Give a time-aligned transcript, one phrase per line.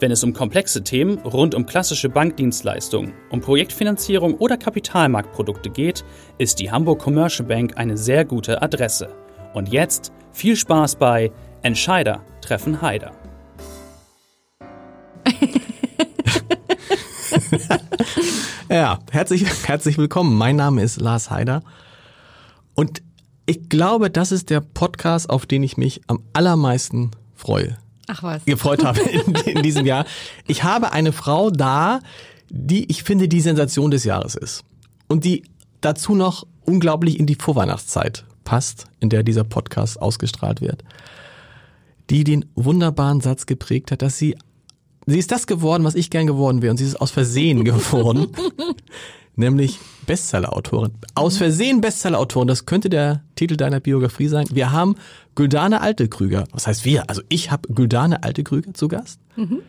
[0.00, 6.06] Wenn es um komplexe Themen rund um klassische Bankdienstleistungen, um Projektfinanzierung oder Kapitalmarktprodukte geht,
[6.38, 9.14] ist die Hamburg Commercial Bank eine sehr gute Adresse.
[9.52, 13.12] Und jetzt viel Spaß bei Entscheider treffen Heider.
[18.70, 20.34] ja, herzlich, herzlich willkommen.
[20.34, 21.62] Mein Name ist Lars Heider.
[22.74, 23.02] Und
[23.44, 27.76] ich glaube, das ist der Podcast, auf den ich mich am allermeisten freue.
[28.10, 28.44] Ach was.
[28.44, 30.04] gefreut habe in, in diesem Jahr.
[30.46, 32.00] Ich habe eine Frau da,
[32.50, 34.64] die ich finde die Sensation des Jahres ist.
[35.08, 35.44] Und die
[35.80, 40.84] dazu noch unglaublich in die Vorweihnachtszeit passt, in der dieser Podcast ausgestrahlt wird.
[42.10, 44.36] Die den wunderbaren Satz geprägt hat, dass sie,
[45.06, 48.28] sie ist das geworden, was ich gern geworden wäre und sie ist aus Versehen geworden.
[49.36, 50.92] nämlich Bestsellerautorin.
[51.14, 54.46] Aus Versehen Bestsellerautorin, das könnte der Titel deiner Biografie sein.
[54.50, 54.96] Wir haben
[55.34, 56.44] Güldane Altekrüger.
[56.52, 57.08] Was heißt wir?
[57.08, 59.20] Also ich habe Güldane Altekrüger zu Gast.
[59.36, 59.60] Mhm.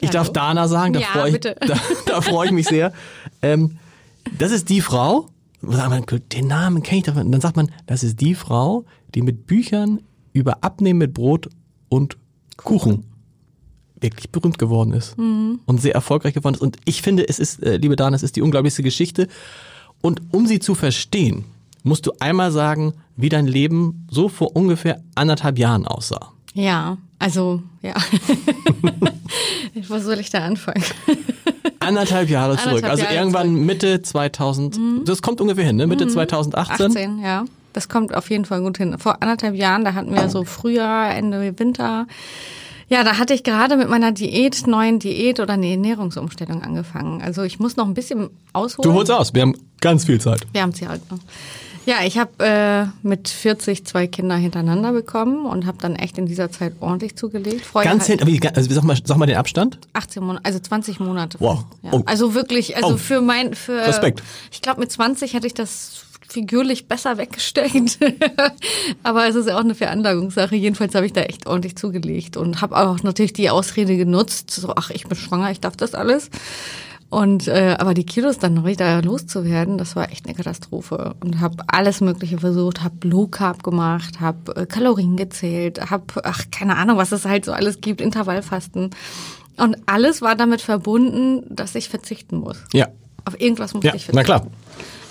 [0.00, 1.54] Ich darf Dana sagen, da, ja, freue ich, da,
[2.06, 2.92] da freue ich mich sehr.
[3.40, 3.78] Ähm,
[4.38, 5.28] das ist die Frau,
[5.62, 7.16] den Namen kenne ich doch.
[7.16, 8.84] Und dann sagt man, das ist die Frau,
[9.14, 11.48] die mit Büchern über Abnehmen mit Brot
[11.88, 12.18] und
[12.56, 13.04] Kuchen
[14.00, 15.60] wirklich berühmt geworden ist mhm.
[15.66, 16.60] und sehr erfolgreich geworden ist.
[16.60, 19.28] Und ich finde, es ist, äh, liebe Dana, es ist die unglaublichste Geschichte.
[20.02, 21.44] Und um sie zu verstehen,
[21.82, 26.32] musst du einmal sagen, wie dein Leben so vor ungefähr anderthalb Jahren aussah.
[26.52, 27.94] Ja, also ja.
[29.88, 30.82] Wo soll ich da anfangen?
[31.80, 32.66] Anderthalb Jahre zurück.
[32.66, 33.66] Anderthalb also Jahre irgendwann zurück.
[33.66, 34.78] Mitte 2000.
[34.78, 35.04] Mhm.
[35.04, 35.86] Das kommt ungefähr hin, ne?
[35.86, 36.10] Mitte mhm.
[36.10, 36.86] 2018.
[36.86, 37.44] 18, ja.
[37.72, 38.98] Das kommt auf jeden Fall gut hin.
[38.98, 42.06] Vor anderthalb Jahren, da hatten wir so Frühjahr, Ende Winter
[42.88, 47.20] ja, da hatte ich gerade mit meiner Diät, neuen Diät oder eine Ernährungsumstellung angefangen.
[47.20, 48.90] Also ich muss noch ein bisschen ausholen.
[48.90, 50.46] Du holst aus, wir haben ganz viel Zeit.
[50.52, 51.18] Wir haben sie halt noch.
[51.86, 56.26] Ja, ich habe äh, mit 40 zwei Kinder hintereinander bekommen und habe dann echt in
[56.26, 57.64] dieser Zeit ordentlich zugelegt.
[57.64, 59.78] Vorher Ganz halt, hin, also sag mal, sag mal den Abstand.
[59.92, 61.38] 18 Monate, also 20 Monate.
[61.40, 61.64] Wow.
[61.82, 61.90] Ja.
[61.92, 62.02] Oh.
[62.04, 62.96] Also wirklich, also oh.
[62.96, 64.20] für mein, für Respekt.
[64.50, 66.05] Ich glaube mit 20 hätte ich das
[66.36, 67.98] figürlich besser weggesteckt.
[69.02, 70.54] Aber es ist ja auch eine Veranlagungssache.
[70.54, 74.74] Jedenfalls habe ich da echt ordentlich zugelegt und habe auch natürlich die Ausrede genutzt, so,
[74.76, 76.28] ach, ich bin schwanger, ich darf das alles.
[77.08, 81.14] Und äh, aber die Kilos dann noch wieder loszuwerden, das war echt eine Katastrophe.
[81.20, 86.42] Und habe alles Mögliche versucht, habe Low Carb gemacht, habe äh, Kalorien gezählt, habe ach
[86.50, 88.90] keine Ahnung, was es halt so alles gibt, Intervallfasten.
[89.56, 92.58] Und alles war damit verbunden, dass ich verzichten muss.
[92.74, 92.88] Ja.
[93.24, 94.16] Auf irgendwas muss ja, ich verzichten.
[94.16, 94.46] Na klar.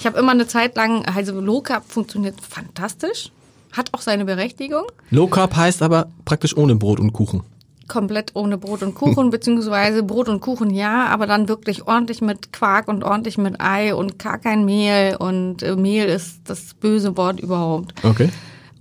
[0.05, 3.31] Ich habe immer eine Zeit lang, also Low Carb funktioniert fantastisch,
[3.71, 4.83] hat auch seine Berechtigung.
[5.09, 7.41] Low Carb heißt aber praktisch ohne Brot und Kuchen.
[7.87, 12.53] Komplett ohne Brot und Kuchen, beziehungsweise Brot und Kuchen ja, aber dann wirklich ordentlich mit
[12.53, 17.17] Quark und ordentlich mit Ei und gar kein Mehl und äh, Mehl ist das böse
[17.17, 17.95] Wort überhaupt.
[18.03, 18.29] Okay.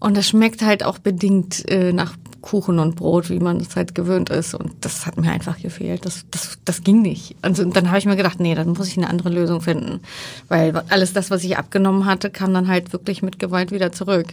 [0.00, 3.94] Und das schmeckt halt auch bedingt äh, nach Kuchen und Brot, wie man es halt
[3.94, 4.54] gewöhnt ist.
[4.54, 6.04] Und das hat mir einfach gefehlt.
[6.04, 7.36] Das, das, das ging nicht.
[7.40, 10.00] Also dann habe ich mir gedacht, nee, dann muss ich eine andere Lösung finden.
[10.48, 14.26] Weil alles das, was ich abgenommen hatte, kam dann halt wirklich mit Gewalt wieder zurück.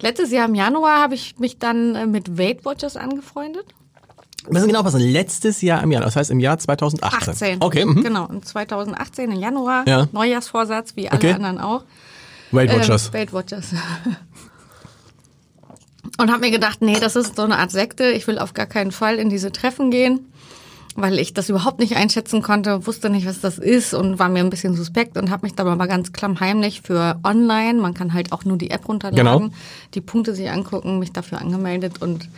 [0.00, 3.64] Letztes Jahr im Januar habe ich mich dann äh, mit Weight Watchers angefreundet.
[4.46, 4.94] Was ist genau was?
[4.94, 7.28] Letztes Jahr im Januar, das heißt im Jahr 2018.
[7.30, 7.62] 18.
[7.62, 7.86] Okay.
[7.86, 8.02] Mhm.
[8.02, 9.88] Genau, im 2018 im Januar.
[9.88, 10.08] Ja.
[10.12, 11.32] Neujahrsvorsatz, wie alle okay.
[11.32, 11.84] anderen auch.
[12.50, 13.06] Weight Watchers.
[13.06, 13.74] Ähm, Weight Watchers.
[16.18, 18.10] Und habe mir gedacht, nee, das ist so eine Art Sekte.
[18.10, 20.32] Ich will auf gar keinen Fall in diese Treffen gehen,
[20.96, 24.40] weil ich das überhaupt nicht einschätzen konnte, wusste nicht, was das ist und war mir
[24.40, 28.32] ein bisschen suspekt und habe mich dann aber ganz klammheimlich für online, man kann halt
[28.32, 29.54] auch nur die App runterladen, genau.
[29.94, 32.28] die Punkte sich angucken, mich dafür angemeldet und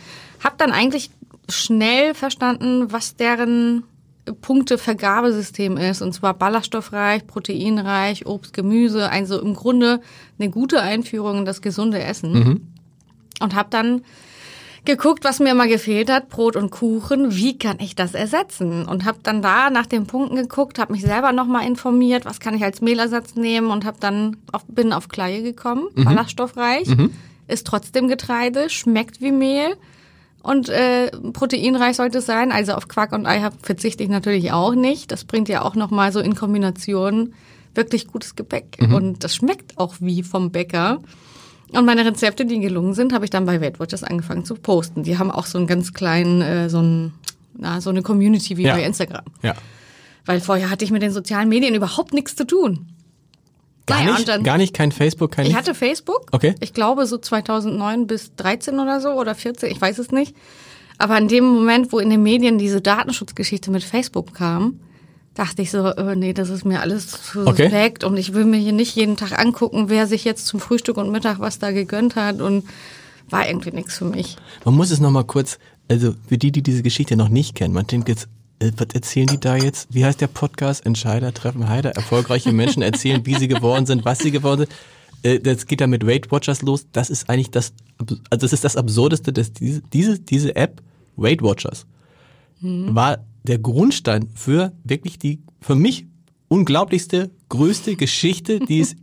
[0.43, 1.09] habe dann eigentlich
[1.49, 3.83] schnell verstanden, was deren
[4.41, 9.99] Punktevergabesystem ist, und zwar ballaststoffreich, proteinreich, Obst, Gemüse, also im Grunde
[10.39, 12.31] eine gute Einführung in das gesunde Essen.
[12.31, 12.72] Mhm
[13.41, 14.03] und habe dann
[14.85, 18.85] geguckt, was mir immer gefehlt hat, Brot und Kuchen, wie kann ich das ersetzen?
[18.85, 22.55] Und habe dann da nach den Punkten geguckt, habe mich selber nochmal informiert, was kann
[22.55, 26.03] ich als Mehlersatz nehmen und habe dann auf, bin auf Kleie gekommen, mhm.
[26.03, 27.11] ballaststoffreich, mhm.
[27.47, 29.77] ist trotzdem Getreide, schmeckt wie Mehl
[30.41, 32.51] und äh, proteinreich sollte es sein.
[32.51, 35.11] Also auf Quark und Ei verzichte ich natürlich auch nicht.
[35.13, 37.33] Das bringt ja auch nochmal so in Kombination
[37.73, 38.93] wirklich gutes Gebäck mhm.
[38.93, 40.99] und das schmeckt auch wie vom Bäcker.
[41.75, 45.03] Und meine Rezepte, die gelungen sind, habe ich dann bei Weight Watchers angefangen zu posten.
[45.03, 47.13] Die haben auch so einen ganz kleinen, äh, so einen
[47.55, 48.73] Na, so eine Community wie Ja.
[48.73, 49.25] bei Instagram.
[49.43, 49.53] Ja.
[50.25, 52.87] Weil vorher hatte ich mit den sozialen Medien überhaupt nichts zu tun.
[53.85, 55.67] Gar, Naja, nicht, dann- gar nicht, kein Facebook, kein Ich nichts?
[55.67, 56.25] hatte Facebook.
[56.31, 56.55] Okay.
[56.61, 60.35] Ich glaube so 2009 bis 13 oder so oder 14, ich weiß es nicht.
[60.97, 64.79] Aber in dem Moment, wo in den Medien diese Datenschutzgeschichte mit Facebook kam,
[65.35, 67.63] dachte ich so, äh, nee, das ist mir alles zu Okay.
[67.63, 70.97] suspekt und ich will mir hier nicht jeden Tag angucken, wer sich jetzt zum Frühstück
[70.97, 72.65] und Mittag was da gegönnt hat und
[73.29, 74.37] war irgendwie nichts für mich.
[74.65, 75.57] Man muss es nochmal kurz,
[75.89, 78.27] also für die, die diese Geschichte noch nicht kennen, man denkt jetzt,
[78.59, 79.87] äh, was erzählen die da jetzt?
[79.91, 80.85] Wie heißt der Podcast?
[80.85, 81.91] Entscheider treffen Heider.
[81.91, 84.71] Erfolgreiche Menschen erzählen, wie sie geworden sind, was sie geworden sind.
[85.23, 86.85] Äh, Das geht dann mit Weight Watchers los.
[86.91, 87.73] Das ist eigentlich das,
[88.29, 90.81] also das ist das Absurdeste, dass diese, diese, diese App,
[91.15, 91.85] Weight Watchers,
[92.61, 96.05] war der Grundstein für wirklich die, für mich
[96.47, 98.95] unglaublichste, größte Geschichte, die es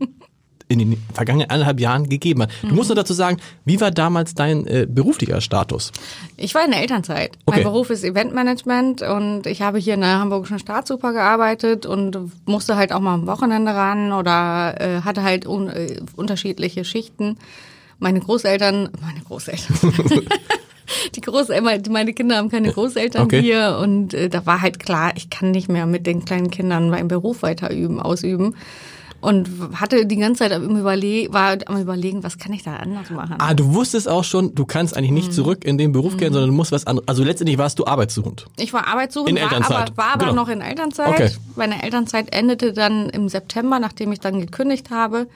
[0.71, 2.51] in den vergangenen eineinhalb Jahren gegeben hat.
[2.61, 5.91] Du musst nur dazu sagen, wie war damals dein äh, beruflicher Status?
[6.37, 7.37] Ich war in der Elternzeit.
[7.45, 7.57] Okay.
[7.57, 12.77] Mein Beruf ist Eventmanagement und ich habe hier in der Hamburgischen Staatsoper gearbeitet und musste
[12.77, 17.37] halt auch mal am Wochenende ran oder äh, hatte halt un äh, unterschiedliche Schichten.
[17.99, 19.75] Meine Großeltern, meine Großeltern.
[21.15, 23.41] Die Großeltern, meine Kinder haben keine Großeltern Okay.
[23.41, 26.89] hier und äh, da war halt klar, ich kann nicht mehr mit den kleinen Kindern
[26.89, 28.55] meinen Beruf weiter üben, ausüben.
[29.23, 33.11] Und hatte die ganze Zeit am Überle war am überlegen, was kann ich da anders
[33.11, 33.35] machen?
[33.37, 35.15] Ah, du wusstest auch schon, du kannst eigentlich Mhm.
[35.17, 37.07] nicht zurück in den Beruf gehen, sondern du musst was anderes.
[37.07, 38.47] Also letztendlich warst du arbeitssuchend.
[38.57, 39.89] Ich war arbeitssuchend, In war Elternzeit.
[39.89, 40.35] aber, war aber Genau.
[40.41, 41.07] noch in Elternzeit.
[41.07, 41.29] Okay.
[41.55, 45.27] Meine Elternzeit endete dann im September, nachdem ich dann gekündigt habe.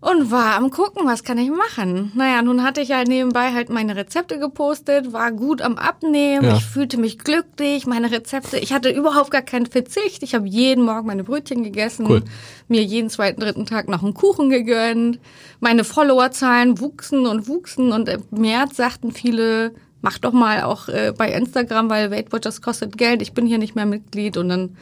[0.00, 2.12] Und war am gucken, was kann ich machen.
[2.14, 6.56] Naja, nun hatte ich ja nebenbei halt meine Rezepte gepostet, war gut am Abnehmen, Ja.
[6.56, 10.22] ich fühlte mich glücklich, meine Rezepte, ich hatte überhaupt gar keinen Verzicht.
[10.22, 12.22] Ich habe jeden Morgen meine Brötchen gegessen, Cool.
[12.68, 15.18] mir jeden zweiten, dritten Tag noch einen Kuchen gegönnt.
[15.58, 21.12] Meine Followerzahlen wuchsen und wuchsen und im März sagten viele, mach doch mal auch äh,
[21.16, 24.76] bei Instagram, weil Weight Watchers kostet Geld, ich bin hier nicht mehr Mitglied und dann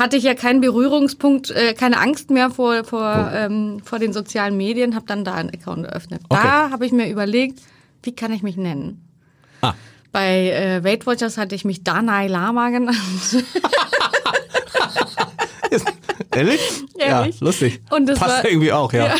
[0.00, 4.56] hatte ich ja keinen Berührungspunkt, äh, keine Angst mehr vor, vor, ähm, vor den sozialen
[4.56, 6.22] Medien, habe dann da einen Account eröffnet.
[6.28, 6.40] Okay.
[6.42, 7.60] Da habe ich mir überlegt,
[8.02, 9.06] wie kann ich mich nennen?
[9.60, 9.74] Ah.
[10.10, 12.96] Bei äh, Weight Watchers hatte ich mich Danai Lama genannt.
[16.34, 16.60] Ehrlich?
[16.96, 17.40] Ehrlich.
[17.40, 17.80] Ja, lustig.
[17.90, 19.14] Und das Passt war- irgendwie auch, ja.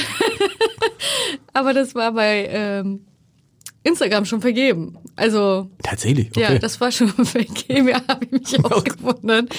[1.53, 3.05] Aber das war bei ähm,
[3.82, 4.97] Instagram schon vergeben.
[5.17, 6.41] Also Tatsächlich, okay.
[6.41, 7.88] ja, das war schon vergeben.
[7.88, 9.50] Ja, habe ich mich auch gewundert.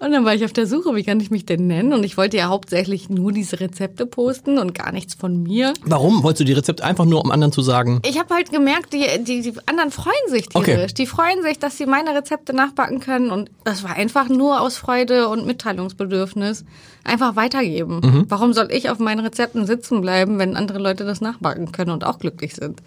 [0.00, 1.92] Und dann war ich auf der Suche, wie kann ich mich denn nennen?
[1.92, 5.74] Und ich wollte ja hauptsächlich nur diese Rezepte posten und gar nichts von mir.
[5.84, 8.00] Warum wolltest du die Rezepte einfach nur, um anderen zu sagen?
[8.06, 10.68] Ich habe halt gemerkt, die, die, die anderen freuen sich tierisch.
[10.68, 10.94] Okay.
[10.96, 13.30] Die freuen sich, dass sie meine Rezepte nachbacken können.
[13.30, 16.64] Und das war einfach nur aus Freude und Mitteilungsbedürfnis.
[17.04, 18.00] Einfach weitergeben.
[18.02, 18.24] Mhm.
[18.28, 22.04] Warum soll ich auf meinen Rezepten sitzen bleiben, wenn andere Leute das nachbacken können und
[22.04, 22.80] auch glücklich sind?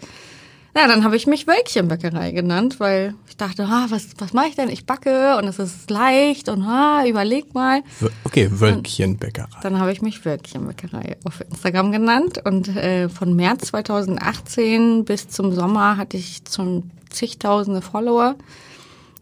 [0.76, 4.56] Ja, dann habe ich mich Wölkchenbäckerei genannt, weil ich dachte, ah, was, was mache ich
[4.56, 4.68] denn?
[4.68, 7.82] Ich backe und es ist leicht und ah, überleg mal.
[8.24, 9.60] Okay, Wölkchenbäckerei.
[9.62, 15.52] Dann habe ich mich Wölkchenbäckerei auf Instagram genannt und äh, von März 2018 bis zum
[15.52, 18.34] Sommer hatte ich zum zigtausende Follower,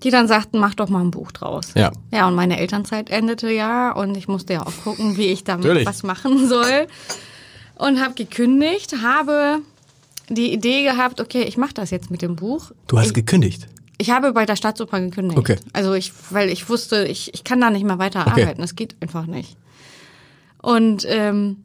[0.03, 1.73] die dann sagten, mach doch mal ein Buch draus.
[1.75, 1.93] Ja.
[2.11, 5.67] Ja, und meine Elternzeit endete ja und ich musste ja auch gucken, wie ich damit
[5.67, 5.87] Natürlich.
[5.87, 6.87] was machen soll.
[7.77, 9.61] Und habe gekündigt, habe
[10.29, 12.73] die Idee gehabt, okay, ich mache das jetzt mit dem Buch.
[12.87, 13.69] Du hast ich, gekündigt.
[13.99, 15.39] ich habe bei der Staatsoper gekündigt.
[15.39, 15.57] Okay.
[15.73, 18.43] Also ich, weil ich wusste, ich, ich kann da nicht mehr weiter Okay.
[18.43, 18.61] arbeiten.
[18.63, 19.57] Das geht einfach nicht.
[20.63, 21.57] Und ähm,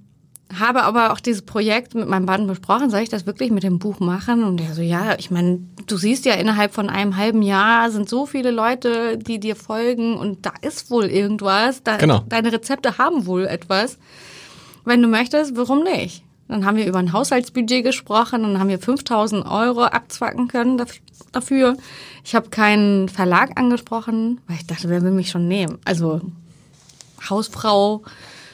[0.58, 3.80] habe aber auch dieses Projekt mit meinem Mann besprochen, soll ich das wirklich mit dem
[3.80, 4.44] Buch machen?
[4.44, 8.08] Und er so, ja, ich meine, du siehst ja innerhalb von einem halben Jahr sind
[8.10, 11.84] so viele Leute, die dir folgen und da ist wohl irgendwas.
[11.84, 12.24] Da, Genau.
[12.30, 13.98] Deine Rezepte haben wohl etwas.
[14.86, 16.24] Wenn du möchtest, warum nicht?
[16.48, 20.80] Dann haben wir über ein Haushaltsbudget gesprochen und dann haben wir 5000 Euro abzwacken können
[20.80, 21.00] daf-
[21.34, 21.76] dafür.
[22.24, 25.78] Ich habe keinen Verlag angesprochen, weil ich dachte, wer will mich schon nehmen?
[25.86, 26.22] Also
[27.30, 28.04] Hausfrau,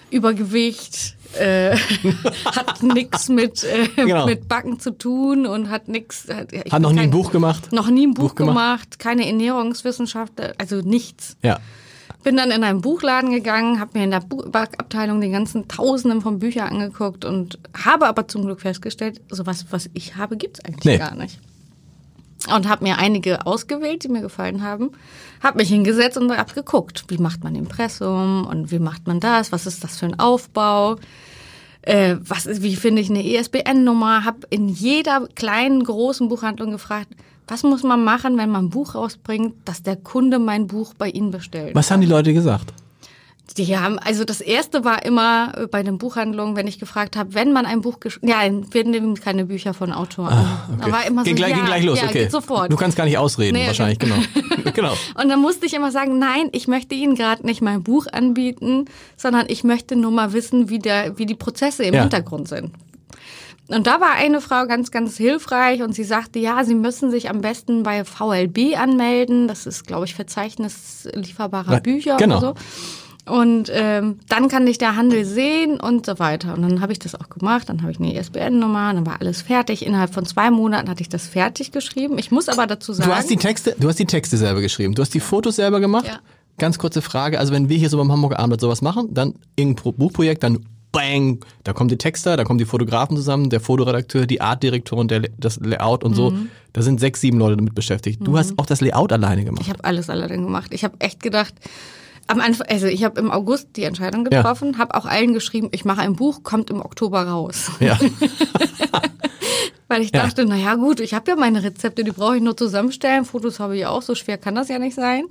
[0.09, 1.75] Übergewicht, äh,
[2.45, 4.25] hat nix mit, äh, Genau.
[4.25, 6.27] mit Backen zu tun und hat nix.
[6.29, 7.71] Hat, Hat noch nie ein Buch gemacht?
[7.71, 8.53] Noch nie ein Buch, Buch gemacht?
[8.55, 11.35] gemacht, keine Ernährungswissenschaft, also nichts.
[11.41, 11.59] Ja.
[12.23, 16.39] Bin dann in einen Buchladen gegangen, habe mir in der Buchabteilung die ganzen Tausenden von
[16.39, 20.97] Büchern angeguckt und habe aber zum Glück festgestellt, sowas, was ich habe, gibt's eigentlich Nee.
[20.97, 21.39] gar nicht.
[22.53, 24.91] Und habe mir einige ausgewählt, die mir gefallen haben,
[25.41, 29.51] habe mich hingesetzt und habe geguckt, wie macht man Impressum und wie macht man das,
[29.51, 30.97] was ist das für ein Aufbau,
[31.83, 37.09] äh, was ist, wie finde ich eine ISBN-Nummer, habe in jeder kleinen, großen Buchhandlung gefragt,
[37.47, 41.09] was muss man machen, wenn man ein Buch rausbringt, dass der Kunde mein Buch bei
[41.09, 41.75] Ihnen bestellt.
[41.75, 42.73] Was haben die Leute gesagt?
[43.57, 47.35] Die haben, also das erste war immer äh, bei den Buchhandlungen, wenn ich gefragt habe,
[47.35, 48.37] wenn man ein Buch geschrieben, ja,
[48.71, 50.33] wir nehmen keine Bücher von Autoren.
[50.33, 50.81] Ah, okay.
[50.85, 52.29] Da war immer ging so, gleich, ja, ging gleich los, ja, okay.
[52.29, 52.71] sofort.
[52.71, 54.15] Du kannst gar nicht ausreden, Nee, wahrscheinlich, genau.
[54.73, 54.93] genau.
[55.21, 58.85] Und dann musste ich immer sagen, nein, ich möchte Ihnen gerade nicht mein Buch anbieten,
[59.17, 62.01] sondern ich möchte nur mal wissen, wie, der, wie die Prozesse im Ja.
[62.01, 62.71] Hintergrund sind.
[63.69, 67.29] Und da war eine Frau ganz, ganz hilfreich und sie sagte, ja, Sie müssen sich
[67.29, 69.47] am besten bei VLB anmelden.
[69.47, 72.37] Das ist, glaube ich, Verzeichnis lieferbarer Ja, Bücher genau.
[72.39, 72.47] oder
[73.25, 73.33] so.
[73.33, 76.53] Und ähm, dann kann dich der Handel sehen und so weiter.
[76.55, 77.69] Und dann habe ich das auch gemacht.
[77.69, 79.85] Dann habe ich eine ISBN-Nummer, dann war alles fertig.
[79.85, 82.17] Innerhalb von zwei Monaten hatte ich das fertig geschrieben.
[82.17, 84.93] Ich muss aber dazu sagen, Du hast die Texte, du hast die Texte selber geschrieben,
[84.93, 86.05] du hast die Fotos selber gemacht.
[86.07, 86.19] Ja.
[86.57, 89.81] Ganz kurze Frage, also wenn wir hier so beim Hamburger Abendblatt sowas machen, dann irgendein
[89.81, 90.59] Pro- Buchprojekt, dann
[90.93, 95.23] bang, da kommen die Texter, da kommen die Fotografen zusammen, der Fotoredakteur, die Artdirektorin, der,
[95.37, 96.29] das Layout und so.
[96.31, 96.49] Mhm.
[96.71, 98.25] Da sind sechs, sieben Leute damit beschäftigt.
[98.25, 99.61] Du hast auch das Layout alleine gemacht.
[99.61, 100.73] Ich habe alles alleine gemacht.
[100.73, 101.53] Ich habe echt gedacht,
[102.27, 105.83] am Anfang, also ich habe im August die Entscheidung getroffen, habe auch allen geschrieben, ich
[105.83, 107.69] mache ein Buch, kommt im Oktober raus.
[107.81, 107.99] Ja.
[109.87, 110.23] Weil ich Ja.
[110.23, 113.25] dachte, ja gut, ich habe ja meine Rezepte, die brauche ich nur zusammenstellen.
[113.25, 115.25] Fotos habe ich auch, so schwer kann das ja nicht sein.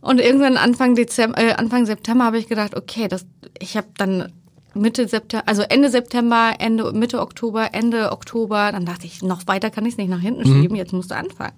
[0.00, 3.26] Und irgendwann Anfang Dezember, äh, Anfang September habe ich gedacht, okay, das,
[3.58, 4.32] ich habe dann
[4.74, 9.70] Mitte September, also Ende September, Ende Mitte Oktober, Ende Oktober, dann dachte ich, noch weiter
[9.70, 11.54] kann ich es nicht nach hinten schieben, jetzt musst du anfangen.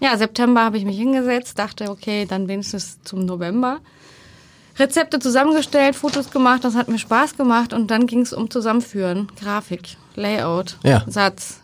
[0.00, 3.78] Ja, September habe ich mich hingesetzt, dachte, okay, dann wenigstens zum November.
[4.78, 9.28] Rezepte zusammengestellt, Fotos gemacht, das hat mir Spaß gemacht und dann ging es um Zusammenführen,
[9.40, 11.04] Grafik, Layout, Ja.
[11.06, 11.60] Satz,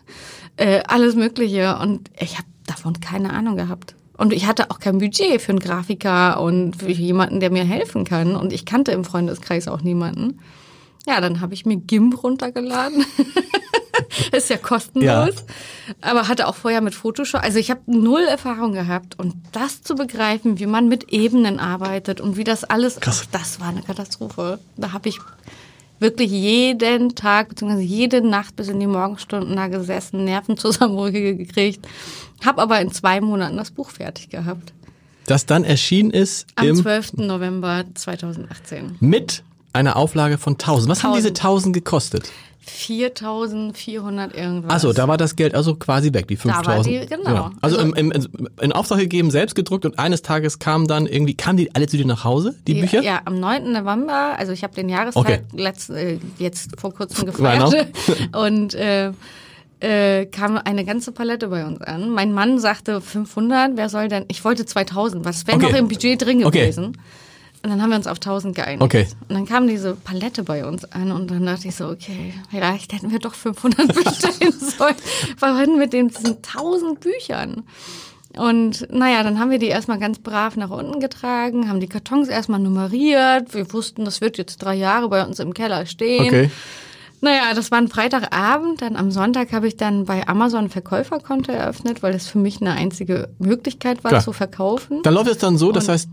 [0.55, 3.95] äh, alles Mögliche und ich habe davon keine Ahnung gehabt.
[4.17, 8.03] Und ich hatte auch kein Budget für einen Grafiker und für jemanden, der mir helfen
[8.03, 8.35] kann.
[8.35, 10.39] Und ich kannte im Freundeskreis auch niemanden.
[11.07, 13.05] Ja, dann habe ich mir GIMP runtergeladen.
[14.31, 15.05] ist ja kostenlos.
[15.07, 15.95] Ja.
[16.01, 17.43] Aber hatte auch vorher mit Photoshop.
[17.43, 19.17] Also ich habe null Erfahrung gehabt.
[19.17, 23.27] Und das zu begreifen, wie man mit Ebenen arbeitet und wie das alles, Krass.
[23.31, 24.59] das war eine Katastrophe.
[24.77, 25.19] Da habe ich
[25.99, 27.81] wirklich jeden Tag bzw.
[27.81, 31.87] jede Nacht bis in die Morgenstunden da gesessen, Nervenzusammenbrüche gekriegt.
[32.43, 34.73] Hab aber in zwei Monaten das Buch fertig gehabt.
[35.27, 37.13] Das dann erschienen ist Am im, 12.
[37.17, 38.97] November 2018.
[38.99, 39.43] mit
[39.73, 40.89] einer Auflage von 1000.
[40.89, 41.17] Was haben 1000.
[41.37, 42.31] diese 1000 gekostet?
[42.63, 44.71] 4400 irgendwas.
[44.71, 46.85] Achso, da war das Geld also quasi weg, die Da war 5000.
[46.87, 47.49] die- genau.
[47.61, 48.27] Also, Also- im, im,
[48.61, 51.97] in Auftrag gegeben, selbst gedruckt und eines Tages kamen dann irgendwie, kamen die alle zu
[51.97, 53.01] dir nach Hause, die, Bücher?
[53.01, 53.71] Ja, am 9.
[53.71, 55.39] November, also ich habe den Jahrestag Okay.
[55.53, 57.37] letzt, äh, jetzt vor kurzem Genau.
[57.69, 57.87] gefeiert
[58.35, 59.11] und äh,
[59.79, 62.11] äh, kam eine ganze Palette bei uns an.
[62.11, 65.71] Mein Mann sagte 500, wer soll denn, ich wollte 2000, was wäre Okay.
[65.71, 66.71] noch im Budget drin Okay.
[67.63, 68.81] Und dann haben wir uns auf 1000 geeinigt.
[68.81, 69.07] Okay.
[69.29, 72.93] Und dann kam diese Palette bei uns an und dann dachte ich so, okay, vielleicht
[72.93, 74.95] hätten wir doch 500 bestellen sollen.
[75.39, 77.63] Warum mit den diesen 1000 Büchern?
[78.37, 82.29] Und naja, dann haben wir die erstmal ganz brav nach unten getragen, haben die Kartons
[82.29, 83.53] erstmal nummeriert.
[83.53, 86.25] Wir wussten, das wird jetzt drei Jahre bei uns im Keller stehen.
[86.25, 86.51] Okay.
[87.23, 88.81] Naja, das war ein Freitagabend.
[88.81, 92.61] Dann am Sonntag habe ich dann bei Amazon ein Verkäuferkonto eröffnet, weil das für mich
[92.61, 94.23] eine einzige Möglichkeit war Klar.
[94.23, 95.01] zu verkaufen.
[95.03, 96.09] Dann läuft es dann so, das heißt,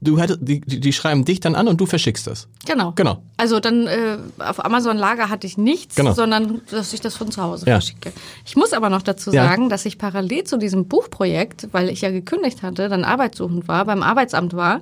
[0.00, 2.46] du hättest, die, die die schreiben dich dann an und du verschickst das.
[2.64, 2.92] Genau.
[2.94, 3.18] Genau.
[3.36, 6.12] Also dann äh, auf Amazon Lager hatte ich nichts, Genau.
[6.14, 7.74] sondern dass ich das von zu Hause Ja.
[7.74, 8.12] verschicke.
[8.46, 9.44] Ich muss aber noch dazu Ja.
[9.46, 13.84] sagen, dass ich parallel zu diesem Buchprojekt, weil ich ja gekündigt hatte, dann arbeitssuchend war,
[13.84, 14.80] beim Arbeitsamt war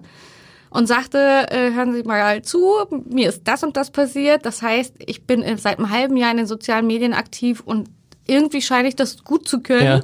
[0.71, 1.19] und sagte,
[1.51, 2.65] äh, hören Sie mal zu,
[3.09, 4.47] mir ist das und das passiert.
[4.47, 7.89] Das heißt, ich bin seit einem halben Jahr in den sozialen Medien aktiv und
[8.27, 9.85] irgendwie scheine ich das gut zu können.
[9.85, 10.01] Ja.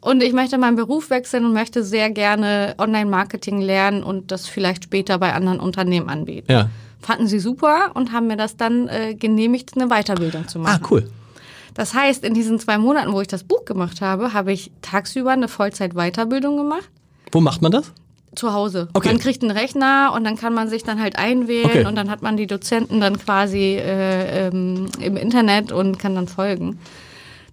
[0.00, 4.84] Und ich möchte meinen Beruf wechseln und möchte sehr gerne Online-Marketing lernen und das vielleicht
[4.84, 6.50] später bei anderen Unternehmen anbieten.
[6.50, 6.70] Ja.
[7.00, 10.86] Fanden sie super und haben mir das dann äh, genehmigt, eine Weiterbildung zu Ah, machen.
[10.90, 11.10] cool.
[11.74, 15.32] Das heißt, in diesen zwei Monaten, wo ich das Buch gemacht habe, habe ich tagsüber
[15.32, 16.88] eine Vollzeit-Weiterbildung gemacht.
[17.32, 17.92] Wo macht man das?
[18.36, 18.88] Zu Hause.
[18.94, 19.08] Okay.
[19.08, 21.86] Man kriegt einen Rechner und dann kann man sich dann halt einwählen Okay.
[21.86, 26.28] und dann hat man die Dozenten dann quasi äh, ähm, im Internet und kann dann
[26.28, 26.78] folgen.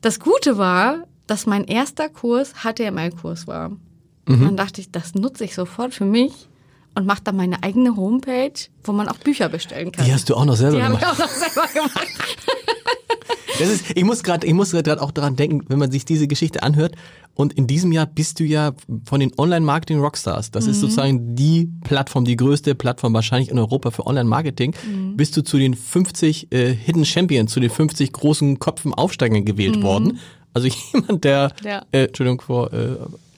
[0.02, 3.70] Das Gute war, dass mein erster Kurs HTML-Kurs war.
[3.70, 3.78] Mhm.
[4.46, 6.50] Dann dachte ich, das nutze ich sofort für mich
[6.96, 8.52] und mache dann meine eigene Homepage,
[8.84, 10.06] wo man auch Bücher bestellen kann.
[10.06, 11.14] Die hast du auch noch selber Die habe gemacht.
[11.18, 12.08] ich auch noch selber gemacht.
[13.64, 16.28] Das ist, ich muss gerade, ich muss gerade auch daran denken, wenn man sich diese
[16.28, 16.96] Geschichte anhört.
[17.36, 18.74] Und in diesem Jahr bist du ja
[19.06, 20.52] von den Online-Marketing-Rockstars.
[20.52, 24.76] Das ist sozusagen die Plattform, die größte Plattform wahrscheinlich in Europa für Online-Marketing.
[25.16, 29.82] Bist du zu den 50 äh, Hidden Champions, zu den 50 großen Köpfen Aufsteigern gewählt
[29.82, 30.20] worden.
[30.54, 31.82] Also jemand, der, Ja.
[31.92, 32.98] äh, Entschuldigung, vor äh,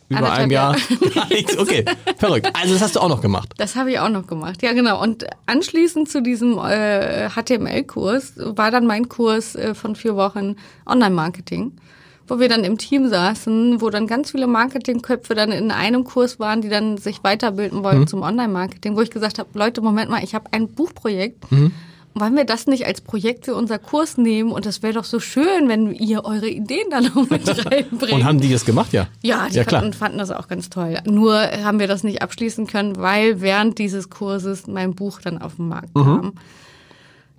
[0.09, 0.75] über Anderthalb einem Jahr
[1.29, 1.57] nichts.
[1.57, 1.83] Okay,
[2.17, 2.49] verrückt.
[2.53, 3.53] Also das hast du auch noch gemacht.
[3.57, 4.61] Das habe ich auch noch gemacht.
[4.61, 5.01] Ja, genau.
[5.01, 11.71] Und anschließend zu diesem äh, HTML-Kurs war dann mein Kurs äh, von vier Wochen Online-Marketing,
[12.27, 16.39] wo wir dann im Team saßen, wo dann ganz viele Marketingköpfe dann in einem Kurs
[16.39, 18.07] waren, die dann sich weiterbilden wollten mhm.
[18.07, 21.51] zum Online-Marketing, wo ich gesagt habe, Leute, Moment mal, ich habe ein Buchprojekt.
[21.51, 21.71] Mhm.
[22.17, 24.53] Wollen wir das nicht als Projekt für unser Kurs nehmen?
[24.53, 28.13] Und das wäre doch so schön, wenn ihr eure Ideen dann noch mit reinbringt.
[28.13, 29.07] Und haben die das gemacht, ja?
[29.21, 29.81] Ja, die ja, klar.
[29.81, 30.97] Fanden, fanden das auch ganz toll.
[31.05, 35.57] Nur haben wir das nicht abschließen können, weil während dieses Kurses mein Buch dann auf
[35.57, 36.03] den Markt mhm.
[36.03, 36.33] kam.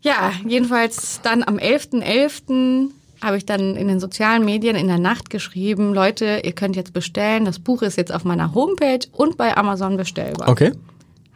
[0.02, 2.02] Ja, jedenfalls dann am 11.11.
[2.02, 2.90] .11.
[3.22, 6.92] habe ich dann in den sozialen Medien in der Nacht geschrieben, Leute, ihr könnt jetzt
[6.92, 7.46] bestellen.
[7.46, 10.50] Das Buch ist jetzt auf meiner Homepage und bei Amazon bestellbar.
[10.50, 10.72] Okay.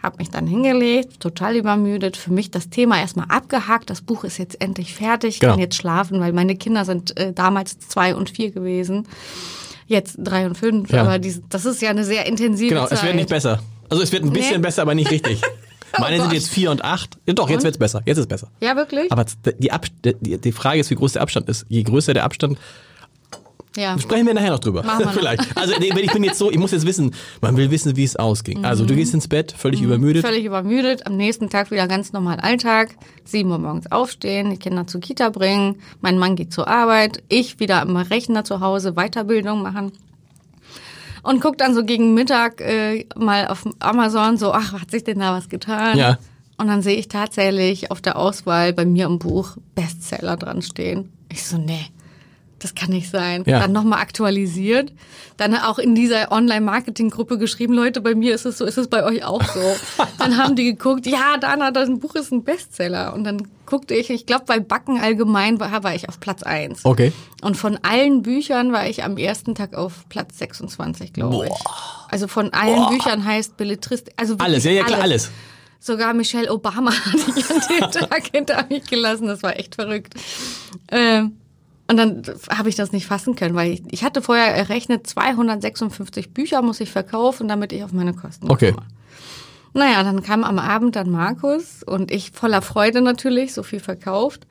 [0.02, 2.16] Hab mich dann hingelegt, total übermüdet.
[2.16, 3.90] Für mich das Thema erstmal abgehakt.
[3.90, 5.34] Das Buch ist jetzt endlich fertig.
[5.34, 5.52] Ich genau.
[5.52, 9.06] kann jetzt schlafen, weil meine Kinder sind äh, damals zwei und vier gewesen.
[9.86, 10.90] Jetzt drei und fünf.
[10.90, 11.02] Ja.
[11.02, 12.90] Aber die, das ist ja eine sehr intensive genau, Zeit.
[12.90, 13.60] Genau, es wird nicht besser.
[13.90, 14.58] Also es wird ein bisschen nee.
[14.66, 15.42] besser, aber nicht richtig.
[15.98, 17.18] Meine oh sind jetzt vier und acht.
[17.26, 18.00] Ja, doch, jetzt wird's besser.
[18.06, 18.48] Jetzt ist besser.
[18.60, 19.10] Ja, wirklich?
[19.10, 19.26] Aber
[19.58, 21.66] die, Ab die, die Frage ist, wie groß der Abstand ist.
[21.68, 22.58] Je größer der Abstand,
[23.76, 23.98] ja.
[23.98, 24.82] Sprechen wir nachher noch drüber.
[24.82, 25.56] Machen wir Vielleicht.
[25.56, 28.58] Also ich bin jetzt so, ich muss jetzt wissen, man will wissen, wie es ausging.
[28.58, 28.64] Mhm.
[28.64, 29.86] Also du gehst ins Bett, völlig mhm.
[29.86, 30.24] übermüdet.
[30.24, 32.96] Völlig übermüdet, am nächsten Tag wieder ganz normal Alltag.
[33.24, 37.60] Sieben Uhr morgens aufstehen, die Kinder zur Kita bringen, mein Mann geht zur Arbeit, ich
[37.60, 39.92] wieder am Rechner zu Hause Weiterbildung machen
[41.22, 45.18] und guck dann so gegen Mittag äh, mal auf Amazon so, ach, hat sich denn
[45.18, 45.98] da was getan?
[45.98, 46.18] Ja.
[46.56, 51.10] Und dann sehe ich tatsächlich auf der Auswahl bei mir im Buch Bestseller dran stehen.
[51.30, 51.86] Ich so, nee,
[52.60, 53.42] das kann nicht sein.
[53.46, 53.60] Ja.
[53.60, 54.92] Dann nochmal aktualisiert.
[55.36, 59.02] Dann auch in dieser Online-Marketing-Gruppe geschrieben, Leute, bei mir ist es so, ist es bei
[59.04, 59.76] euch auch so.
[60.18, 63.14] dann haben die geguckt, ja, Dana, das Buch ist ein Bestseller.
[63.14, 66.84] Und dann guckte ich, ich glaube, bei Backen allgemein war, war ich auf Platz eins.
[66.84, 67.12] Okay.
[67.42, 71.52] Und von allen Büchern war ich am ersten Tag auf Platz 26, glaube ich.
[72.08, 72.90] Also von allen Boah.
[72.90, 74.14] Büchern heißt Belletristik.
[74.16, 75.24] Also alles, ja, ja, klar, alles.
[75.24, 75.30] alles.
[75.82, 79.26] Sogar Michelle Obama hatte ich an dem Tag hinter mich gelassen.
[79.26, 80.12] Das war echt verrückt.
[80.90, 81.39] Ähm,
[81.90, 86.32] und dann habe ich das nicht fassen können, weil ich, ich hatte vorher errechnet, 256
[86.32, 88.52] Bücher muss ich verkaufen, damit ich auf meine Kosten komme.
[88.52, 88.74] Okay.
[89.72, 94.46] Naja, dann kam am Abend dann Markus und ich voller Freude natürlich, so viel verkauft.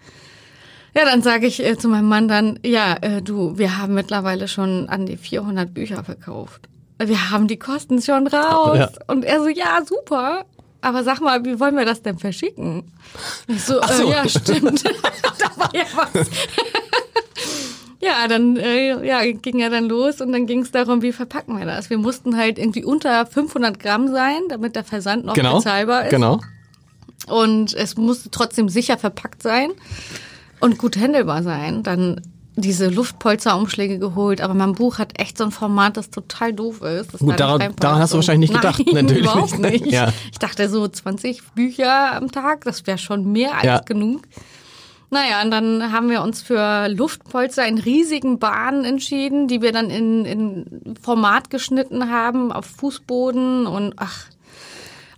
[0.94, 4.50] Ja, dann sage ich äh, zu meinem Mann dann, ja, äh, du, wir haben mittlerweile
[4.50, 6.68] schon an die 400 Bücher verkauft.
[7.02, 8.78] Wir haben die Kosten schon raus.
[8.80, 8.90] Ja.
[9.08, 10.44] Und er so, ja, super.
[10.82, 12.92] Aber sag mal, wie wollen wir das denn verschicken?
[13.48, 14.10] Ich so, so.
[14.10, 14.84] Äh, ja, stimmt.
[15.40, 16.30] da war ja was.
[18.02, 21.60] Ja, dann äh, ja, ging er dann los und dann ging es darum, wie verpacken
[21.60, 21.90] wir das.
[21.90, 26.12] Wir mussten halt irgendwie unter 500 Gramm sein, damit der Versand noch genau, bezahlbar ist.
[26.12, 26.40] Genau.
[27.28, 29.72] Und es musste trotzdem sicher verpackt sein
[30.62, 31.84] und gut handelbar sein.
[31.84, 32.22] Dann
[32.56, 37.20] diese Luftpolsterumschläge geholt, aber mein Buch hat echt so ein Format, das total doof ist.
[37.20, 39.86] Gut, daran, daran hast du wahrscheinlich nicht gedacht, Nein, natürlich überhaupt nicht.
[39.88, 40.14] Ja.
[40.32, 43.80] Ich dachte so 20 Bücher am Tag, das wäre schon mehr als ja.
[43.80, 44.22] genug.
[45.12, 49.90] Naja, und dann haben wir uns für Luftpolster in riesigen Bahnen entschieden, die wir dann
[49.90, 54.28] in, in Format geschnitten haben, auf Fußboden und ach,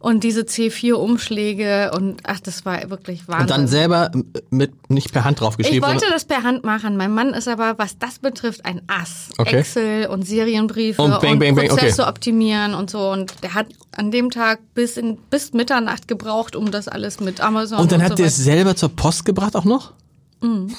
[0.02, 3.42] und diese C4-Umschläge und ach, das war wirklich Wahnsinn.
[3.42, 4.12] Und dann selber
[4.50, 5.78] mit nicht per Hand draufgeschrieben.
[5.78, 6.98] Ich wollte das per Hand machen.
[6.98, 9.30] Mein Mann ist aber, was das betrifft, ein Ass.
[9.38, 9.58] Okay.
[9.58, 11.70] Excel und Serienbriefe und, bang, bang, bang.
[11.70, 12.10] und Prozesse okay.
[12.10, 13.12] optimieren und so.
[13.12, 17.40] Und der hat an dem Tag bis in bis Mitternacht gebraucht, um das alles mit
[17.40, 17.80] Amazon.
[17.80, 19.94] Und dann und hat so er es selber zur Post gebracht auch noch?
[20.42, 20.76] Mhm.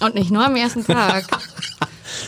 [0.00, 1.26] Und nicht nur am ersten Tag.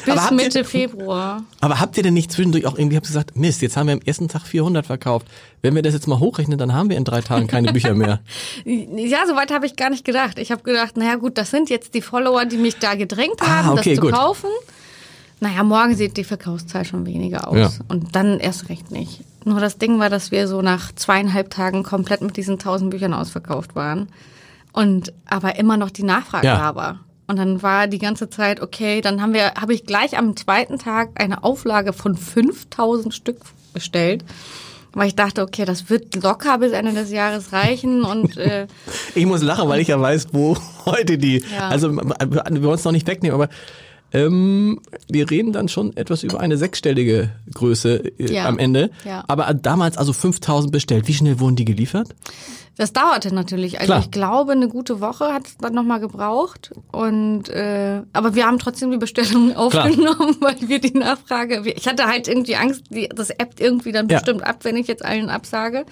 [0.04, 1.42] Bis Mitte ihr, Februar.
[1.60, 3.94] Aber habt ihr denn nicht zwischendurch auch irgendwie habt ihr gesagt, Mist, jetzt haben wir
[3.94, 5.26] am ersten Tag 400 verkauft.
[5.62, 8.20] Wenn wir das jetzt mal hochrechnen, dann haben wir in drei Tagen keine Bücher mehr.
[8.64, 10.38] ja, soweit habe ich gar nicht gedacht.
[10.38, 13.46] Ich habe gedacht, naja gut, das sind jetzt die Follower, die mich da gedrängt ah,
[13.46, 14.12] haben, ah, okay, das zu gut.
[14.12, 14.50] kaufen.
[15.40, 17.56] Naja, morgen sieht die Verkaufszahl schon weniger aus.
[17.56, 17.70] Ja.
[17.88, 19.20] Und dann erst recht nicht.
[19.44, 23.12] Nur das Ding war, dass wir so nach zweieinhalb Tagen komplett mit diesen tausend Büchern
[23.12, 24.08] ausverkauft waren.
[24.72, 26.56] Und aber immer noch die Nachfrage ja.
[26.56, 27.00] da war.
[27.26, 30.78] Und dann war die ganze Zeit, okay, dann haben wir, habe ich gleich am zweiten
[30.78, 33.38] Tag eine Auflage von 5000 Stück
[33.72, 34.24] bestellt.
[34.92, 38.68] Weil ich dachte, okay, das wird locker bis Ende des Jahres reichen und äh,
[39.14, 41.42] ich muss lachen, weil ich ja weiß, wo heute die.
[41.52, 41.68] Ja.
[41.68, 43.48] Also wir wollen es noch nicht wegnehmen, aber
[44.12, 48.46] ähm, wir reden dann schon etwas über eine sechsstellige Größe äh, ja.
[48.46, 48.90] am Ende.
[49.04, 49.24] Ja.
[49.26, 51.08] Aber damals also 5000 bestellt.
[51.08, 52.14] Wie schnell wurden die geliefert?
[52.76, 53.80] Das dauerte natürlich.
[53.80, 54.00] Also Klar.
[54.00, 56.72] ich glaube, eine gute Woche hat es dann nochmal gebraucht.
[56.90, 60.36] Und äh, aber wir haben trotzdem die Bestellung aufgenommen, Klar.
[60.40, 61.62] weil wir die Nachfrage.
[61.74, 64.18] Ich hatte halt irgendwie Angst, das App irgendwie dann ja.
[64.18, 65.86] bestimmt ab, wenn ich jetzt allen absage.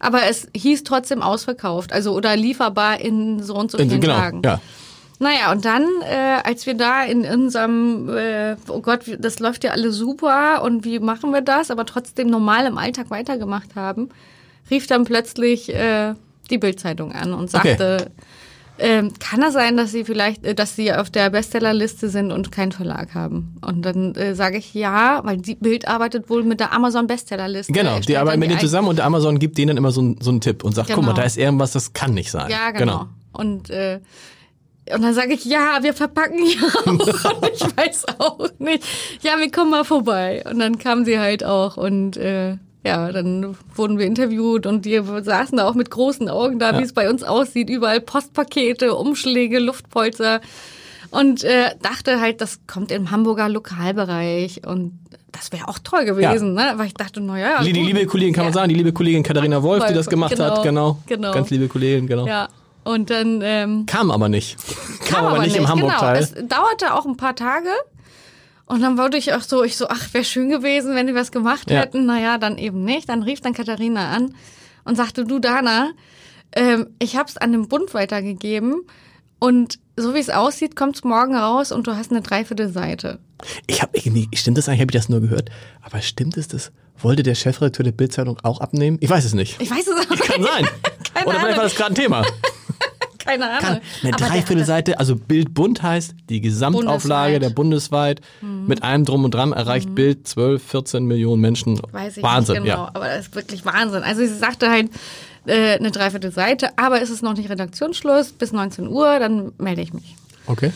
[0.00, 4.42] Aber es hieß trotzdem ausverkauft, also oder lieferbar in so und so vielen genau, Tagen.
[4.44, 4.60] Ja.
[5.20, 9.72] Naja, und dann, äh, als wir da in unserem, äh, oh Gott, das läuft ja
[9.72, 14.10] alles super und wie machen wir das, aber trotzdem normal im Alltag weitergemacht haben,
[14.70, 16.14] rief dann plötzlich äh,
[16.50, 18.10] die Bildzeitung an und sagte,
[18.80, 22.52] ähm, kann das sein, dass sie vielleicht, äh, dass sie auf der Bestsellerliste sind und
[22.52, 23.56] keinen Verlag haben?
[23.66, 27.72] Und dann äh, sage ich ja, weil die Bild arbeitet wohl mit der Amazon Bestsellerliste.
[27.72, 30.20] Genau, die arbeiten mit denen zusammen und der Amazon gibt denen dann immer so, einen-
[30.20, 31.16] so einen Tipp und sagt, guck mal, Genau.
[31.16, 32.48] da ist irgendwas, das kann nicht sein.
[32.52, 33.06] Ja, genau.
[33.32, 33.98] Und äh,
[34.94, 36.86] und dann sage ich, ja, wir verpacken ja auch.
[36.86, 37.02] Und
[37.54, 38.84] ich weiß auch nicht.
[39.22, 40.44] Ja, wir kommen mal vorbei.
[40.50, 45.02] Und dann kam sie halt auch und äh, ja, dann wurden wir interviewt und die
[45.02, 47.68] saßen da auch mit großen Augen da, wie es bei uns aussieht.
[47.68, 50.40] Überall Postpakete, Umschläge, Luftpolster.
[51.10, 54.98] Und äh, dachte halt, das kommt im Hamburger Lokalbereich und
[55.32, 56.74] das wäre auch toll gewesen, ne?
[56.76, 57.62] Weil ich dachte, naja.
[57.62, 60.38] Die, die liebe Kollegin, kann man sagen, die liebe Kollegin Katharina Wolf, die das gemacht
[60.38, 60.98] hat, genau.
[61.06, 61.32] Genau.
[61.32, 62.26] Ganz liebe Kollegin, genau.
[62.26, 62.48] Ja.
[62.88, 64.56] Und dann ähm, Kam aber nicht.
[65.04, 66.24] Kam, aber, nicht, im Hamburg-Teil.
[66.24, 66.40] Genau.
[66.40, 67.68] Es dauerte auch ein paar Tage.
[68.64, 71.30] Und dann wollte ich auch so, ich so, ach, wäre schön gewesen, wenn die was
[71.30, 71.80] gemacht Ja.
[71.80, 72.06] hätten.
[72.06, 73.10] Naja, dann eben nicht.
[73.10, 74.34] Dann rief dann Katharina an
[74.84, 75.90] und sagte, du Dana,
[76.52, 78.80] ähm, ich habe es an den Bund weitergegeben
[79.38, 83.18] und so wie es aussieht, kommt es morgen raus und du hast eine Dreiviertelseite.
[83.66, 85.50] Ich habe irgendwie, stimmt das eigentlich, habe ich das nur gehört,
[85.82, 86.72] aber stimmt es das?
[87.00, 88.96] Wollte der Chefredakteur der Bildzeitung auch abnehmen?
[89.00, 89.60] Ich weiß es nicht.
[89.60, 90.22] Ich weiß es auch nicht.
[90.22, 90.66] Kann sein.
[91.14, 91.56] Keine Oder vielleicht Ahnung.
[91.58, 92.24] war das gerade ein Thema.
[93.28, 93.60] Keine Ahnung.
[93.60, 97.34] Kann, eine Aber Dreiviertelseite, also Bild bunt heißt, die Gesamtauflage Bundesweit.
[97.34, 97.40] Mhm.
[97.40, 98.20] der bundesweit
[98.66, 101.80] mit allem drum und dran erreicht Bild 12, 14 Millionen Menschen.
[101.92, 102.90] Weiß ich Wahnsinn, nicht genau, ja.
[102.94, 104.02] aber das ist wirklich Wahnsinn.
[104.02, 104.90] Also sie sagte halt
[105.46, 109.92] äh, eine Dreiviertelseite, aber es ist noch nicht Redaktionsschluss bis 19 Uhr, dann melde ich
[109.92, 110.16] mich.
[110.46, 110.72] Okay.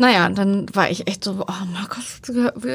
[0.00, 2.20] Naja, dann war ich echt so, oh Markus,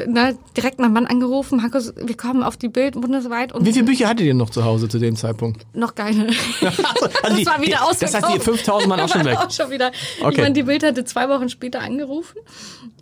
[0.06, 3.86] ne, direkt meinen Mann angerufen, Markus, wir kommen auf die Bild bundesweit und Wie viele
[3.86, 5.64] Bücher hattet ihr noch zu Hause zu dem Zeitpunkt?
[5.74, 6.26] noch keine.
[6.60, 6.82] Also
[7.22, 8.14] das die- war wieder ausverkauft.
[8.14, 9.38] Das heißt, die 5000 waren auch schon weg.
[9.38, 9.90] Auch schon wieder.
[10.20, 10.32] Okay.
[10.32, 12.36] Ich meine, die Bild hatte zwei Wochen später angerufen,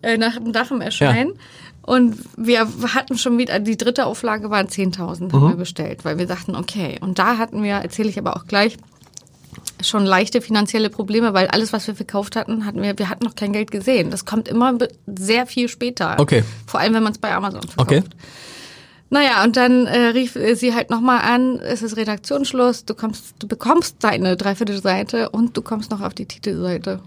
[0.03, 1.33] äh, nach, nach dem Erscheinen.
[1.85, 6.27] Und wir hatten schon wieder, die dritte Auflage waren 10.000, haben wir bestellt, weil wir
[6.29, 6.97] dachten, okay.
[7.01, 8.77] Und da hatten wir, erzähle ich aber auch gleich,
[9.83, 13.35] schon leichte finanzielle Probleme, weil alles, was wir verkauft hatten, hatten wir, wir hatten noch
[13.35, 14.11] kein Geld gesehen.
[14.11, 16.17] Das kommt immer sehr viel später.
[16.19, 16.45] Okay.
[16.67, 17.81] Vor allem, wenn man es bei Amazon verkauft.
[17.81, 18.03] Okay.
[19.11, 23.35] Naja, und dann äh, rief äh, sie halt nochmal an, es ist Redaktionsschluss, du kommst,
[23.41, 27.01] du bekommst deine Dreiviertelseite und du kommst noch auf die Titelseite.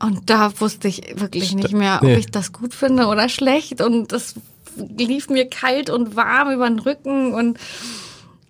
[0.00, 2.16] Und da wusste ich wirklich nicht mehr, ob nee.
[2.16, 3.80] ich das gut finde oder schlecht.
[3.80, 4.34] Und das
[4.76, 7.58] lief mir kalt und warm über den Rücken und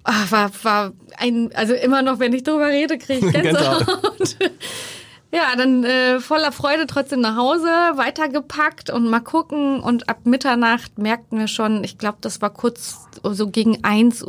[0.05, 3.33] ah, war, war ein, also immer noch, wenn ich drüber rede, kriege ich.
[3.43, 4.37] Gänsehaut.
[5.33, 9.81] Ja, dann äh, voller Freude trotzdem nach Hause, weitergepackt und mal gucken.
[9.81, 14.25] Und ab Mitternacht merkten wir schon, ich glaube, das war kurz so gegen eins.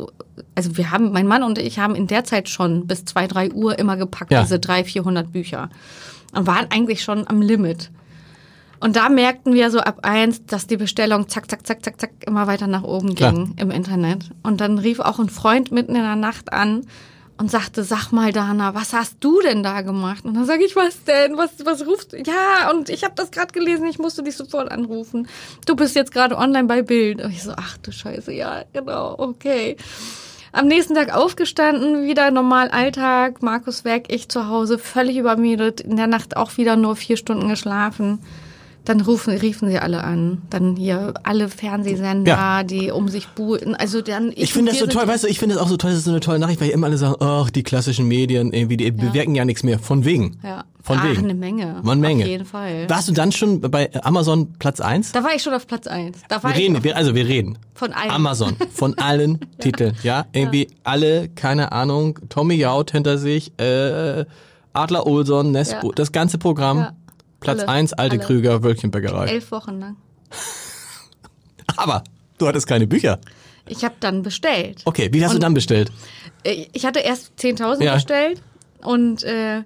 [0.56, 3.52] Also wir haben, mein Mann und ich haben in der Zeit schon bis zwei, drei
[3.52, 4.42] Uhr immer gepackt, Ja.
[4.42, 5.70] diese drei, vierhundert Bücher.
[6.32, 7.92] Und waren eigentlich schon am Limit.
[8.80, 12.10] Und da merkten wir so ab eins, dass die Bestellung zack, zack, zack, zack, zack
[12.26, 13.32] immer weiter nach oben Klar.
[13.32, 14.30] ging im Internet.
[14.42, 16.82] Und dann rief auch ein Freund mitten in der Nacht an
[17.38, 20.24] und sagte, sag mal, Dana, was hast du denn da gemacht?
[20.24, 21.36] Und dann sage ich, was denn?
[21.36, 22.16] Was, was rufst du?
[22.18, 25.28] Ja, und ich habe das gerade gelesen, ich musste dich sofort anrufen.
[25.66, 27.22] Du bist jetzt gerade online bei Bild.
[27.22, 29.76] Und ich so, ach du Scheiße, ja, genau, okay.
[30.52, 35.96] Am nächsten Tag aufgestanden, wieder normal Alltag, Markus weg, ich zu Hause, völlig übermüdet, in
[35.96, 38.20] der Nacht auch wieder nur vier Stunden geschlafen.
[38.86, 40.42] Dann rufen, riefen sie alle an.
[40.48, 42.62] Dann hier alle Fernsehsender, Ja.
[42.62, 43.74] die um sich buhlten.
[43.74, 45.90] Also dann Ich finde das so toll, weißt du, ich finde es auch so toll,
[45.90, 48.76] das ist so eine tolle Nachricht, weil immer alle sagen, ach, die klassischen Medien, irgendwie,
[48.78, 49.78] die bewirken ja nichts mehr.
[49.78, 50.38] Von wegen.
[50.42, 50.64] Ja.
[50.82, 51.24] Von Ach, wegen.
[51.24, 51.82] eine Menge.
[51.84, 52.22] Eine Menge.
[52.22, 52.88] Auf jeden Fall.
[52.88, 55.10] Warst du dann schon bei Amazon Platz eins?
[55.10, 56.18] Da war ich schon auf Platz eins.
[56.28, 57.58] Da war Wir reden, ich wir, also wir reden.
[57.74, 58.10] Von allen.
[58.12, 60.26] Amazon, von allen Titeln, ja.
[60.32, 64.24] Irgendwie alle, keine Ahnung, Tommy Jaud hinter sich, äh,
[64.74, 65.92] Adler Olson, Nesbo, Ja.
[65.96, 66.86] das ganze Programm.
[67.46, 68.24] Platz Alle, eins, Alte alle.
[68.26, 69.26] Krüger, Wölkchenbäckerei.
[69.26, 69.96] elf Wochen lang.
[71.76, 72.04] Aber
[72.38, 73.18] du hattest keine Bücher.
[73.68, 74.82] Ich habe dann bestellt.
[74.84, 75.90] Okay, wie hast du Und- dann bestellt?
[76.72, 77.94] Ich hatte erst 10.000 Ja.
[77.94, 78.40] bestellt
[78.82, 79.62] und äh,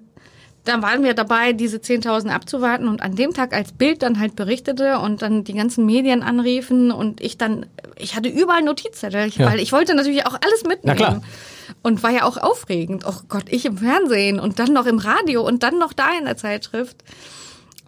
[0.64, 4.34] dann waren wir dabei, diese 10.000 abzuwarten und an dem Tag, als Bild dann halt
[4.36, 7.66] berichtete und dann die ganzen Medien anriefen und ich dann,
[7.96, 9.46] ich hatte überall Notizzettel, ich, Ja.
[9.50, 10.80] weil ich wollte natürlich auch alles mitnehmen.
[10.84, 11.22] Na klar.
[11.82, 13.04] Und war ja auch aufregend.
[13.06, 16.24] Oh Gott, ich im Fernsehen und dann noch im Radio und dann noch da in
[16.24, 16.96] der Zeitschrift.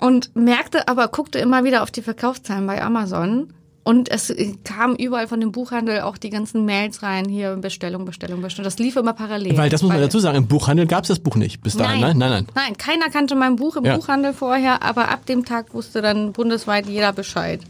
[0.05, 3.53] Und merkte aber, guckte immer wieder auf die Verkaufszahlen bei Amazon.
[3.85, 8.41] Und es kam überall von dem Buchhandel auch die ganzen Mails rein, hier Bestellung, Bestellung,
[8.41, 8.65] Bestellung.
[8.65, 9.57] Das lief immer parallel.
[9.57, 12.01] Weil das muss man dazu sagen, im Buchhandel gab es das Buch nicht bis dahin,
[12.01, 12.15] ne?
[12.15, 12.47] Nein, nein.
[12.55, 13.97] Nein, keiner kannte mein Buch im Ja.
[13.97, 17.61] Buchhandel vorher, aber ab dem Tag wusste dann bundesweit jeder Bescheid.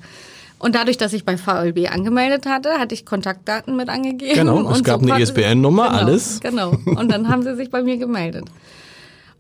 [0.59, 4.35] Und dadurch, dass ich bei VLB angemeldet hatte, hatte ich Kontaktdaten mit angegeben.
[4.35, 6.41] Genau, es gab eine konnte- ISBN-Nummer, genau, alles.
[6.41, 6.73] Genau.
[6.85, 8.45] Und dann haben sie sich bei mir gemeldet.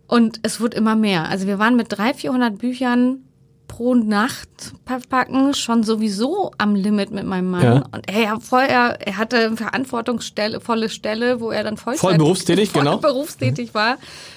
[0.06, 1.28] Und es wurde immer mehr.
[1.28, 3.24] Also wir waren mit 300, 400 Büchern
[3.72, 4.74] pro Nacht
[5.08, 7.62] packen schon sowieso am Limit mit meinem Mann.
[7.62, 7.84] Ja.
[7.90, 12.82] Und er vorher, er hatte eine verantwortungsvolle Stelle, wo er dann Vollzeit, Voll berufstätig, voll
[12.82, 12.98] genau.
[12.98, 13.96] berufstätig war,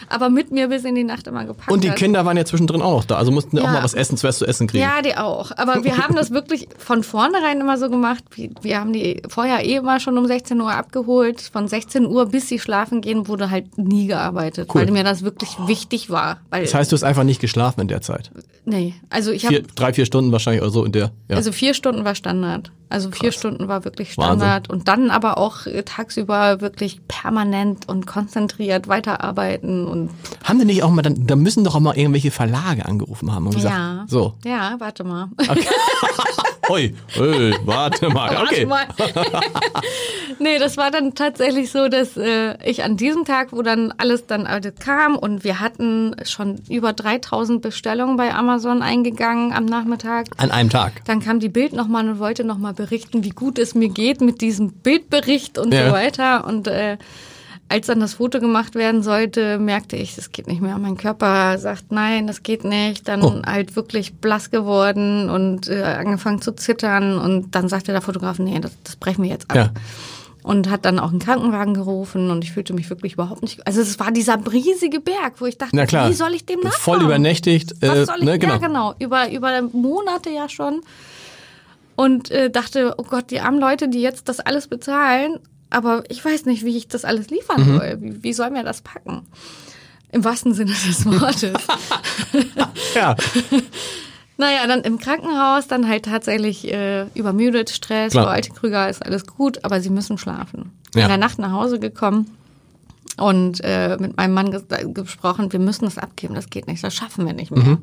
[0.10, 1.98] aber mit mir bis in die Nacht immer gepackt Und die hat.
[1.98, 4.38] Kinder waren ja zwischendrin auch noch da, also mussten ja auch mal was essen, was
[4.40, 4.84] zu essen kriegen.
[4.84, 5.52] Ja, die auch.
[5.58, 8.24] Aber wir haben das wirklich von vornherein immer so gemacht.
[8.36, 11.42] Wir, wir haben die vorher eh immer schon um 16 Uhr abgeholt.
[11.42, 14.82] Von 16 Uhr bis sie schlafen gehen, wurde halt nie gearbeitet, Cool.
[14.82, 16.40] weil mir das wirklich wichtig war.
[16.52, 18.32] Das heißt, du hast einfach nicht geschlafen in der Zeit.
[18.66, 21.12] nee, also ich habe drei, vier Stunden wahrscheinlich oder so in der.
[21.30, 21.36] Ja.
[21.38, 22.72] Also vier Stunden war Standard.
[22.90, 24.70] Also vier Stunden war wirklich Standard.
[24.70, 30.10] Und dann aber auch tagsüber wirklich permanent und konzentriert weiterarbeiten und
[30.44, 33.48] haben die nicht auch mal dann, da müssen doch auch mal irgendwelche Verlage angerufen haben
[33.48, 34.06] und gesagt, ja.
[34.08, 35.30] so, Ja, warte mal.
[36.70, 38.68] oi, oi, warte mal, okay.
[38.70, 39.42] Warte mal.
[40.40, 44.26] nee, das war dann tatsächlich so, dass äh, ich an diesem Tag, wo dann alles
[44.28, 50.28] dann alles kam und wir hatten schon über 3000 Bestellungen bei Amazon eingegangen am Nachmittag.
[50.38, 51.04] An einem Tag.
[51.06, 54.42] Dann kam die Bild nochmal und wollte nochmal berichten, wie gut es mir geht mit
[54.42, 55.88] diesem Bildbericht und Ja.
[55.88, 56.46] so weiter.
[56.46, 56.98] Und äh,
[57.68, 60.78] als dann das Foto gemacht werden sollte, merkte ich, das geht nicht mehr.
[60.78, 63.08] Mein Körper sagt, nein, das geht nicht.
[63.08, 63.42] Dann Oh.
[63.46, 67.18] halt wirklich blass geworden und äh, angefangen zu zittern.
[67.18, 69.56] Und dann sagte der Fotograf, nee, das, das brechen wir jetzt ab.
[69.58, 69.70] Ja.
[70.44, 73.66] Und hat dann auch einen Krankenwagen gerufen und ich fühlte mich wirklich überhaupt nicht.
[73.66, 76.08] Also es war dieser riesige Berg, wo ich dachte, Na klar.
[76.08, 77.00] wie soll ich dem nachkommen?
[77.00, 77.74] Voll übernächtigt.
[77.82, 78.54] Was äh, soll ich, ne, genau.
[78.54, 78.94] Ja, genau.
[79.00, 80.82] Über, über Monate ja schon.
[81.96, 86.24] Und äh, dachte, oh Gott, die armen Leute, die jetzt das alles bezahlen, aber ich
[86.24, 87.78] weiß nicht, wie ich das alles liefern Mhm.
[87.78, 87.98] soll.
[88.02, 89.24] Wie, wie soll mir das packen?
[90.12, 91.54] Im wahrsten Sinne des Wortes.
[92.96, 93.16] Ja.
[94.38, 98.26] naja, dann im Krankenhaus, dann halt tatsächlich äh, übermüdet, Stress, Klar.
[98.26, 100.72] Frau Alte Krüger ist alles gut, aber sie müssen schlafen.
[100.94, 101.04] Ja.
[101.04, 102.32] In der Nacht nach Hause gekommen
[103.18, 106.94] und äh, mit meinem Mann ges gesprochen, wir müssen das abgeben, das geht nicht, das
[106.94, 107.64] schaffen wir nicht mehr.
[107.64, 107.78] Mhm.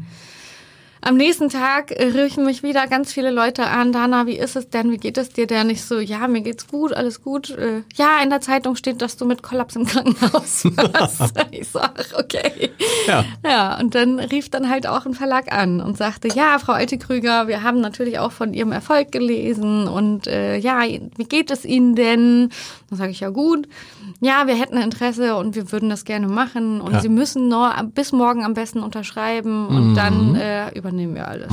[1.04, 3.90] Am nächsten Tag äh, riefen mich wieder ganz viele Leute an.
[3.92, 4.92] Dana, wie ist es denn?
[4.92, 5.68] Wie geht es dir denn?
[5.68, 7.50] Ich so, ja, mir geht's gut, alles gut.
[7.50, 11.34] Äh, ja, in der Zeitung steht, dass du mit Kollaps im Krankenhaus warst.
[11.50, 12.70] ich ach, okay.
[13.08, 13.24] Ja.
[13.44, 17.48] Ja, und dann rief dann halt auch ein Verlag an und sagte, ja, Frau Altekrüger,
[17.48, 21.96] wir haben natürlich auch von Ihrem Erfolg gelesen und äh, ja, wie geht es Ihnen
[21.96, 22.50] denn?
[22.90, 23.66] Dann sage ich, ja gut,
[24.20, 27.00] ja, wir hätten Interesse und wir würden das gerne machen und Ja.
[27.00, 29.94] Sie müssen nur bis morgen am besten unterschreiben und Mhm.
[29.96, 31.50] dann äh, übernehmen wir alles.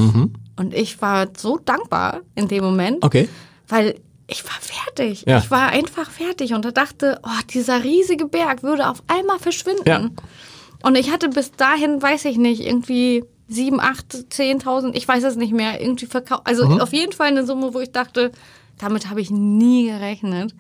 [0.57, 3.29] Und ich war so dankbar in dem Moment, Okay.
[3.67, 3.95] weil
[4.27, 5.23] ich war fertig.
[5.27, 5.39] Ja.
[5.39, 9.83] Ich war einfach fertig und da dachte, oh, dieser riesige Berg würde auf einmal verschwinden.
[9.87, 10.07] Ja.
[10.83, 15.35] Und ich hatte bis dahin, weiß ich nicht, irgendwie sieben, acht, zehntausend, ich weiß es
[15.35, 16.41] nicht mehr, irgendwie verkauft.
[16.45, 16.79] Also Mhm.
[16.81, 18.31] auf jeden Fall eine Summe, wo ich dachte,
[18.77, 20.53] damit habe ich nie gerechnet.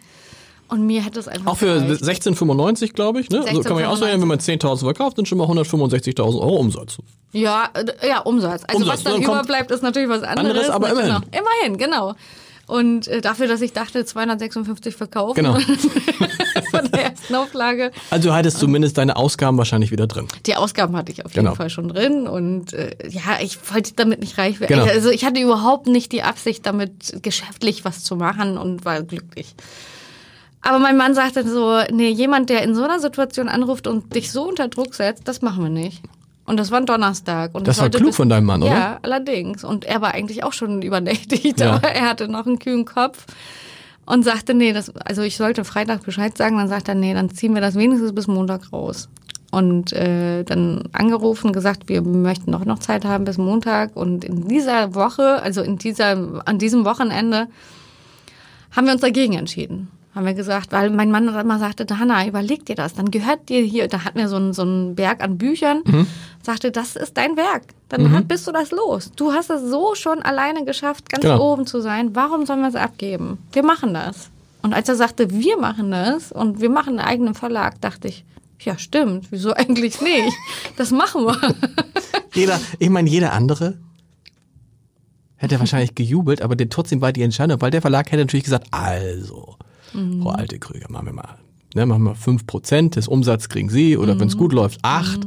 [0.69, 2.03] Und mir hätte es einfach Auch für gereicht.
[2.03, 3.29] 16,95 glaube ich.
[3.29, 3.43] Ne?
[3.47, 3.91] Also kann man ja 16,95.
[3.93, 6.97] ausrechnen, wenn man 10.000 verkauft, dann schon mal 165.000 Euro Umsatz.
[7.31, 7.69] Ja,
[8.07, 8.63] ja, Umsatz.
[8.67, 10.69] Also Umsatz, was dann dann kommt überbleibt, ist natürlich was anderes.
[10.69, 10.93] anderes, aber ne?
[10.93, 11.09] immerhin.
[11.31, 11.41] Genau.
[11.41, 12.15] Immerhin, genau.
[12.67, 15.53] Und äh, dafür, dass ich dachte, 256 verkaufen Genau.
[16.71, 17.91] von der ersten Auflage.
[18.11, 20.27] Also du hattest zumindest deine Ausgaben wahrscheinlich wieder drin.
[20.45, 21.49] Die Ausgaben hatte ich auf Genau.
[21.49, 24.71] jeden Fall schon drin und äh, ja, ich wollte damit nicht reich werden.
[24.79, 24.85] Genau.
[24.91, 29.55] Also ich hatte überhaupt nicht die Absicht, damit geschäftlich was zu machen und war glücklich.
[30.61, 34.31] Aber mein Mann sagte so, nee, jemand, der in so einer Situation anruft und dich
[34.31, 36.03] so unter Druck setzt, das machen wir nicht.
[36.45, 37.53] Und das war ein Donnerstag.
[37.55, 38.71] Und Das war klug bis- von deinem Mann, oder?
[38.71, 39.63] Ja, allerdings.
[39.63, 41.75] Und er war eigentlich auch schon übernächtigt, Ja.
[41.75, 43.25] aber er hatte noch einen kühlen Kopf
[44.05, 46.57] und sagte, nee, das, also ich sollte Freitag Bescheid sagen.
[46.57, 49.07] Dann sagt er, nee, dann ziehen wir das wenigstens bis Montag raus.
[49.51, 53.95] Und äh, dann angerufen, gesagt, wir möchten doch noch Zeit haben bis Montag.
[53.95, 57.47] Und in dieser Woche, also in dieser, an diesem Wochenende,
[58.75, 59.87] haben wir uns dagegen entschieden.
[60.15, 63.61] Haben wir gesagt, weil mein Mann immer sagte, Hanna, überleg dir das, dann gehört dir
[63.61, 65.83] hier, da hatten wir so einen, so einen Berg an Büchern,
[66.41, 69.11] sagte, das ist dein Werk, dann hat- bist du das los.
[69.15, 71.53] Du hast es so schon alleine geschafft, ganz Genau.
[71.53, 73.37] oben zu sein, warum sollen wir es abgeben?
[73.51, 74.29] Wir machen das.
[74.63, 78.25] Und als er sagte, wir machen das und wir machen einen eigenen Verlag, dachte ich,
[78.61, 80.35] ja stimmt, wieso eigentlich nicht?
[80.75, 81.37] Das machen wir.
[82.33, 83.77] Jeder, ich meine, jeder andere
[85.37, 88.67] hätte wahrscheinlich gejubelt, aber den trotzdem war die Entscheidung, weil der Verlag hätte natürlich gesagt,
[88.71, 89.55] also,
[89.93, 90.21] Mhm.
[90.21, 91.37] Frau Alte Krüger, machen wir mal,
[91.75, 95.21] ne, machen wir 5% des Umsatzes kriegen Sie oder wenn es gut läuft, 8.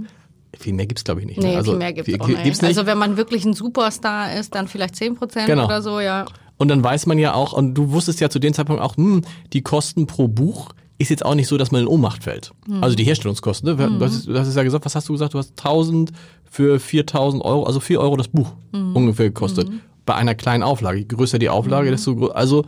[0.59, 1.38] Viel mehr gibt's glaube ich nicht.
[1.40, 1.44] ne?
[1.46, 1.51] Mhm.
[1.53, 2.44] Nee, also, viel mehr gibt es viel- auch nicht.
[2.44, 2.68] gibt's nicht.
[2.77, 5.64] Also wenn man wirklich ein Superstar ist, dann vielleicht 10 Prozent Genau.
[5.64, 6.27] oder so, ja.
[6.59, 9.22] Und dann weiß man ja auch, und du wusstest ja zu dem Zeitpunkt auch, hm,
[9.53, 12.53] die Kosten pro Buch ist jetzt auch nicht so, dass man in Ohnmacht fällt.
[12.68, 12.85] Mhm.
[12.85, 13.68] Also die Herstellungskosten.
[13.77, 13.77] Ne?
[13.98, 15.35] Du, hast, du hast ja gesagt, was hast du gesagt?
[15.35, 16.12] Du hast 1000
[16.48, 18.94] für 4000 Euro, also 4 Euro das Buch Mhm.
[18.94, 19.68] ungefähr gekostet.
[20.07, 20.98] Bei einer kleinen Auflage.
[20.98, 22.37] Je größer die Auflage, desto größer.
[22.37, 22.64] Also,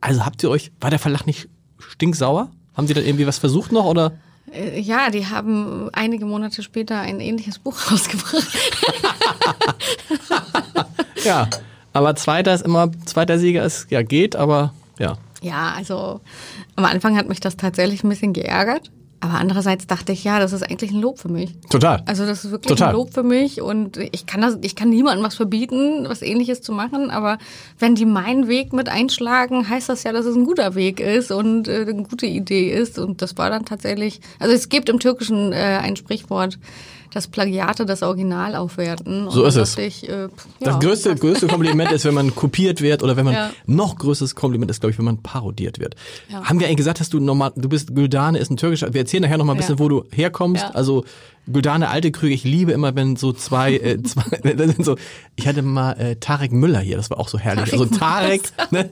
[0.00, 2.50] also habt ihr euch, war der Verlag nicht stinksauer?
[2.76, 4.12] Haben sie dann irgendwie was versucht noch oder?
[4.52, 8.46] Äh, Ja, die haben einige Monate später ein ähnliches Buch rausgebracht.
[11.24, 11.48] Ja,
[11.92, 15.16] aber zweiter ist immer, zweiter Sieger ist, ja, geht, aber ja.
[15.42, 16.20] Ja, also
[16.76, 18.90] am Anfang hat mich das tatsächlich ein bisschen geärgert.
[19.20, 21.54] Aber andererseits dachte ich, ja, das ist eigentlich ein Lob für mich.
[21.70, 22.02] Total.
[22.06, 22.88] Also das ist wirklich Total.
[22.88, 26.60] ein Lob für mich und ich kann das, ich kann niemandem was verbieten, was ähnliches
[26.60, 27.38] zu machen, aber
[27.78, 31.32] wenn die meinen Weg mit einschlagen, heißt das ja, dass es ein guter Weg ist
[31.32, 35.00] und äh, eine gute Idee ist und das war dann tatsächlich, also es gibt im
[35.00, 36.58] Türkischen äh, ein Sprichwort,
[37.16, 39.30] dass Plagiate das Original aufwerten.
[39.30, 39.78] So ist es.
[39.78, 43.24] Ich, äh, pff, Das ja, größte, größte Kompliment ist, wenn man kopiert wird oder wenn
[43.24, 43.50] man Ja.
[43.64, 45.94] noch größeres Kompliment ist, glaube ich, wenn man parodiert wird.
[46.28, 46.44] Ja.
[46.44, 49.22] Haben wir eigentlich gesagt, dass du normal, du bist Güldane ist ein türkischer, wir erzählen
[49.22, 50.66] nachher noch mal ein bisschen, wo du herkommst.
[50.74, 51.04] Also
[51.46, 54.96] Güldane alte Krüge, ich liebe immer, wenn so zwei, äh, zwei das so,
[55.36, 57.70] ich hatte mal äh, Tarek Müller hier, das war auch so herrlich.
[57.70, 58.90] Tarek also Tarek, ne,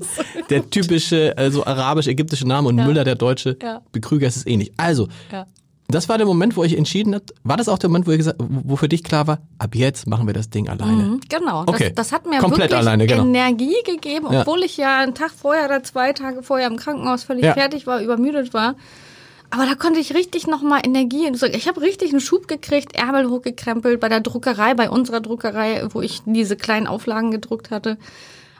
[0.48, 2.76] der typische, also arabisch-ägyptische Name und.
[2.76, 3.82] Müller der deutsche, Ja.
[4.00, 4.72] Krüger ist es ähnlich.
[4.78, 5.46] Also, Ja.
[5.88, 8.38] Das war der Moment, wo ich entschieden hat, war das auch der Moment, wo, gesagt,
[8.40, 11.02] wo für dich klar war, ab jetzt machen wir das Ding alleine?
[11.02, 11.92] Mhm, Genau, Okay.
[11.94, 13.22] das, das hat mir Komplett wirklich alleine, genau.
[13.24, 14.40] Energie gegeben, Ja.
[14.40, 17.52] obwohl ich ja einen Tag vorher oder zwei Tage vorher im Krankenhaus völlig Ja.
[17.54, 18.76] fertig war, übermüdet war.
[19.50, 21.30] Aber da konnte ich richtig nochmal Energie.
[21.52, 26.00] Ich habe richtig einen Schub gekriegt, Ärmel hochgekrempelt bei der Druckerei, bei unserer Druckerei, wo
[26.00, 27.96] ich diese kleinen Auflagen gedruckt hatte.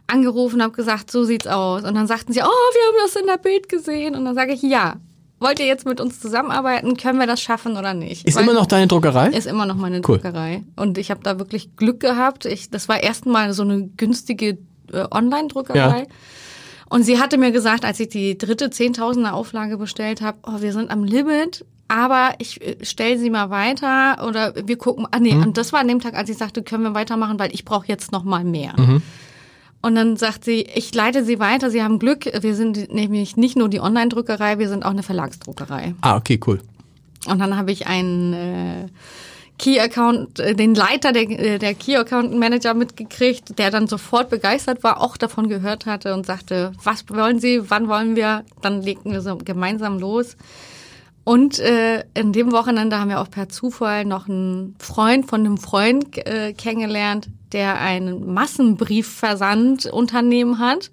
[0.07, 1.83] Angerufen, habe gesagt, so sieht's aus.
[1.83, 4.15] Und dann sagten sie, oh, wir haben das in der Bild gesehen.
[4.15, 4.97] Und dann sage ich, ja.
[5.41, 6.97] Wollt ihr jetzt mit uns zusammenarbeiten?
[6.97, 8.27] Können wir das schaffen oder nicht?
[8.27, 9.29] Ist Weil- immer noch deine Druckerei?
[9.29, 10.19] ist immer noch meine Cool.
[10.19, 10.63] Druckerei.
[10.77, 12.45] Und ich habe da wirklich Glück gehabt.
[12.47, 14.59] Ich, das war erstmal so eine günstige
[14.93, 16.01] äh, Online-Druckerei.
[16.01, 16.07] Ja.
[16.89, 20.73] Und sie hatte mir gesagt, als ich die dritte Zehntausender Auflage bestellt habe, oh, wir
[20.73, 25.07] sind am Limit, aber ich äh, stell sie mal weiter oder wir gucken.
[25.11, 25.43] Ah nee, Mhm.
[25.43, 27.87] und das war an dem Tag, als ich sagte, können wir weitermachen, weil ich brauche
[27.89, 28.75] jetzt noch mal mehr.
[28.79, 29.03] Mhm.
[29.85, 32.25] Und dann sagt sie, ich leite sie weiter, Sie haben Glück.
[32.41, 35.95] Wir sind nämlich nicht nur die Online-Druckerei, wir sind auch eine Verlagsdruckerei.
[36.01, 36.63] Ah, okay, cool.
[37.27, 38.87] Und dann habe ich einen äh,
[39.59, 45.19] Key-Account, äh, den Leiter der, äh, der Key-Account-Manager mitgekriegt, der dann sofort begeistert war, auch
[45.19, 48.43] davon gehört hatte und sagte, was wollen Sie, wann wollen wir?
[48.63, 50.39] Dann legten wir so gemeinsam los.
[51.25, 55.59] Und äh, in dem Wochenende haben wir auch per Zufall noch einen Freund von einem
[55.59, 60.91] Freund äh, kennengelernt, der einen Massenbriefversandunternehmen hat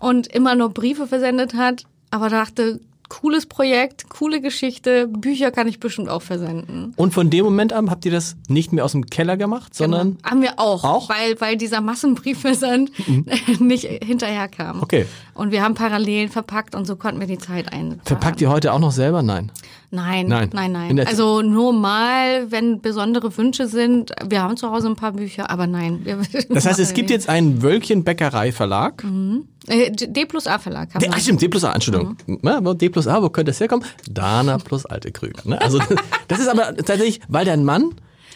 [0.00, 5.78] und immer nur Briefe versendet hat, aber dachte, cooles Projekt, coole Geschichte, Bücher kann ich
[5.78, 6.94] bestimmt auch versenden.
[6.96, 10.18] Und von dem Moment an habt ihr das nicht mehr aus dem Keller gemacht, sondern
[10.24, 11.08] Haben wir auch, Auch?
[11.08, 11.14] Mhm.
[11.14, 12.90] weil weil dieser Massenbriefversand
[13.60, 14.82] nicht hinterherkam.
[14.82, 15.06] Okay.
[15.34, 18.00] Und wir haben parallel verpackt und so konnten wir die Zeit ein.
[18.04, 19.22] verpackt ihr heute auch noch selber?
[19.22, 19.52] Nein.
[19.94, 20.50] Nein, Nein.
[20.52, 21.06] nein, In nein.
[21.06, 24.12] Also nur mal, wenn besondere Wünsche sind.
[24.28, 26.04] Wir haben zu Hause ein paar Bücher, aber nein.
[26.50, 29.04] Das heißt, es gibt jetzt einen Wölkchen Bäckerei Verlag.
[29.04, 29.48] nicht.
[29.68, 31.14] Äh, D plus A Verlag haben D, wir.
[31.14, 32.16] ach stimmt, D plus A, Entschuldigung.
[32.26, 32.78] Mhm.
[32.78, 33.86] D plus A, wo könnte das herkommen?
[34.10, 35.40] Dana plus alte Krüger.
[35.44, 35.60] Ne?
[35.60, 35.78] Also
[36.28, 37.90] das ist aber tatsächlich, weil dein Mann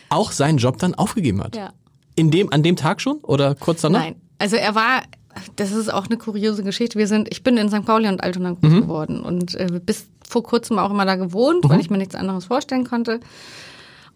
[0.08, 1.54] auch seinen Job dann aufgegeben hat.
[1.56, 1.70] Ja.
[2.14, 4.00] In dem, an dem Tag schon oder kurz danach?
[4.00, 5.02] Nein, also er war,
[5.56, 6.98] das ist auch eine kuriose Geschichte.
[6.98, 7.84] Wir sind, ich bin in St.
[7.84, 8.80] Pauli und Altona groß Mhm.
[8.82, 12.46] geworden und äh, bis vor kurzem auch immer da gewohnt, weil ich mir nichts anderes
[12.46, 13.20] vorstellen konnte.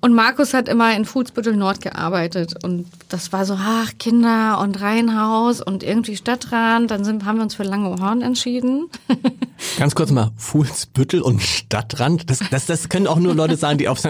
[0.05, 4.81] Und Markus hat immer in Fuhlsbüttel Nord gearbeitet und das war so, ach, Kinder und
[4.81, 6.91] Reihenhaus und irgendwie Stadtrand.
[6.91, 8.91] Dann sind, haben wir uns für Langehorn entschieden.
[9.79, 12.29] Ganz kurz mal, Fuhlsbüttel und Stadtrand.
[12.29, 14.09] Das, das, das können auch nur Leute sagen, die auf St.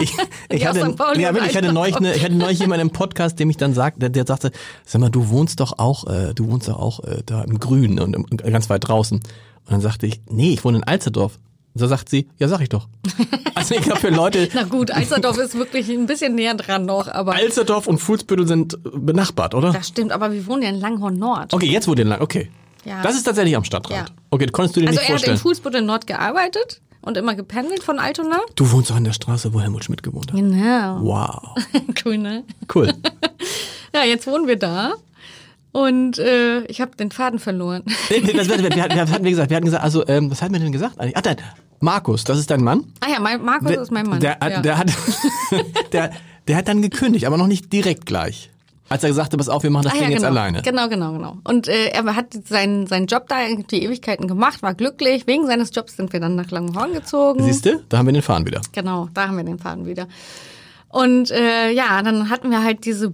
[0.00, 0.12] Ich,
[0.48, 3.46] ich, Die hatte, wirklich, ich hatte neulich, eine, ich hatte neulich jemanden im Podcast, der
[3.46, 4.52] mich dann sagt, der, der sagte,
[4.84, 7.98] sag mal, du wohnst doch auch, äh, du wohnst doch auch äh, da im Grünen
[7.98, 9.18] und im, ganz weit draußen.
[9.18, 11.40] Und dann sagte ich, nee, ich wohne in Alsterdorf.
[11.74, 12.88] Und so sagt sie, ja, sag ich doch.
[13.54, 17.06] Also ich glaube für Leute, Na gut, Alsterdorf ist wirklich ein bisschen näher dran noch,
[17.06, 19.72] aber Alsterdorf und Fuhlsbüttel sind benachbart, oder?
[19.72, 20.10] das stimmt.
[20.10, 21.54] Aber wir wohnen ja in Langhorn Nord.
[21.54, 22.50] Okay, jetzt wo den lang, okay.
[22.84, 23.02] Ja.
[23.02, 24.08] Das ist tatsächlich am Stadtrand.
[24.08, 24.14] Ja.
[24.30, 25.38] Okay, konntest du dir Also nicht er hat in vorstellen.
[25.38, 28.40] Fuhlsbüttel Nord gearbeitet und immer gependelt von Altona.
[28.56, 30.40] Du wohnst doch an der Straße, wo Helmut Schmidt gewohnt hat.
[30.40, 31.00] Genau.
[31.02, 31.54] Wow.
[32.04, 32.42] Cool, ne?
[32.74, 32.92] Cool.
[33.94, 34.94] Ja, jetzt wohnen wir da.
[35.72, 37.82] Und äh, ich habe den Faden verloren.
[38.10, 39.50] Nee, das, wir, wir, wir, was hatten wir gesagt?
[39.50, 41.00] Wir hatten gesagt, also, ähm, was hatten wir denn gesagt?
[41.00, 41.16] eigentlich?
[41.16, 41.36] Ach, nein,
[41.80, 42.84] Markus, das ist dein Mann.
[43.00, 44.20] Ah ja, mein, Markus ist mein Mann.
[44.20, 44.60] Der, hat- ja.
[44.60, 44.92] der, hat,
[45.92, 46.10] der,
[46.46, 48.50] der hat dann gekündigt, aber noch nicht direkt gleich.
[48.88, 50.32] Als er gesagt hat, pass auf, wir machen das Ah, ja, Ding jetzt genau.
[50.38, 50.60] alleine.
[50.60, 51.38] Genau, genau, genau.
[51.44, 53.36] Und äh, er hat seinen, seinen Job da
[53.70, 55.26] die Ewigkeiten gemacht, war glücklich.
[55.26, 57.42] Wegen seines Jobs sind wir dann nach Langenhorn gezogen.
[57.42, 57.82] Siehst du?
[57.88, 58.60] Da haben wir den Fahren wieder.
[58.72, 60.08] Genau, da haben wir den Faden wieder.
[60.88, 63.08] Und äh, ja, dann hatten wir halt diese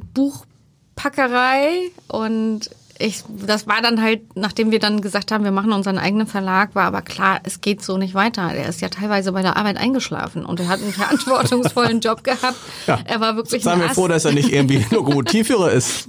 [0.99, 5.99] Buchpackerei und ich, das war dann halt, nachdem wir dann gesagt haben, wir machen unseren
[5.99, 8.43] eigenen Verlag, war aber klar, es geht so nicht weiter.
[8.43, 12.57] Er ist ja teilweise bei der Arbeit eingeschlafen und er hat einen verantwortungsvollen Job gehabt.
[12.87, 12.99] Ja.
[13.05, 13.95] Er war wirklich Seien wir Ass.
[13.95, 16.09] froh, dass er nicht irgendwie Lokomotivführer ist.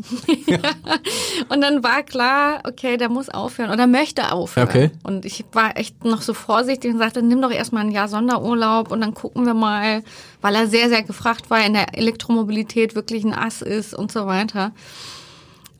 [1.50, 4.68] Und dann war klar, okay, der muss aufhören oder möchte aufhören.
[4.68, 4.92] Okay.
[5.04, 8.92] Und ich war echt noch so vorsichtig und sagte, nimm doch erstmal ein Jahr Sonderurlaub
[8.92, 10.04] und dann gucken wir mal,
[10.42, 14.26] weil er sehr, sehr gefragt war, in der Elektromobilität wirklich ein Ass ist und so
[14.26, 14.72] weiter.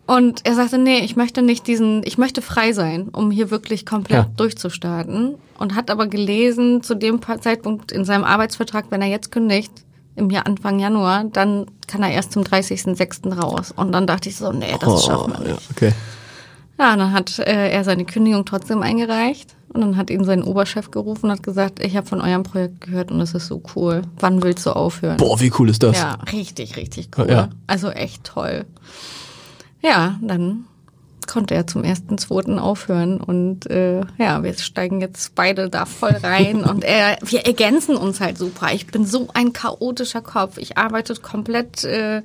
[0.10, 3.86] Und er sagte, nee, ich möchte nicht diesen, ich möchte frei sein, um hier wirklich
[3.86, 4.32] komplett Ja.
[4.38, 5.36] durchzustarten.
[5.60, 9.72] Und hat aber gelesen, zu dem Zeitpunkt in seinem Arbeitsvertrag, wenn er jetzt kündigt,
[10.16, 13.34] im Jahr Anfang Januar, dann kann er erst zum 30.06.
[13.40, 13.72] raus.
[13.76, 15.70] Und dann dachte ich so, nee, das schaffen wir ja, nicht.
[15.72, 15.94] okay.
[16.80, 19.56] Ja, und dann hat äh, er seine Kündigung trotzdem eingereicht.
[19.72, 22.82] Und dann hat ihn sein Oberchef gerufen und hat gesagt, ich habe von eurem Projekt
[22.82, 24.02] gehört und es ist so cool.
[24.20, 25.18] Wann willst du aufhören?
[25.18, 25.96] Boah, wie cool ist das?
[25.98, 27.28] Ja, richtig, richtig cool.
[27.30, 27.50] Ja.
[27.68, 28.66] Also echt toll.
[29.82, 30.66] Ja, dann
[31.28, 36.16] konnte er zum ersten, zweiten aufhören und äh, ja, wir steigen jetzt beide da voll
[36.24, 38.74] rein und er, wir ergänzen uns halt super.
[38.74, 40.58] Ich bin so ein chaotischer Kopf.
[40.58, 42.24] Ich arbeite komplett, äh,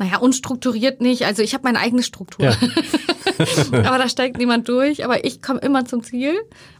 [0.00, 1.26] naja, unstrukturiert nicht.
[1.26, 2.46] Also ich habe meine eigene Struktur.
[2.46, 2.56] Ja.
[3.84, 5.04] aber da steigt niemand durch.
[5.04, 6.32] Aber ich komme immer zum Ziel.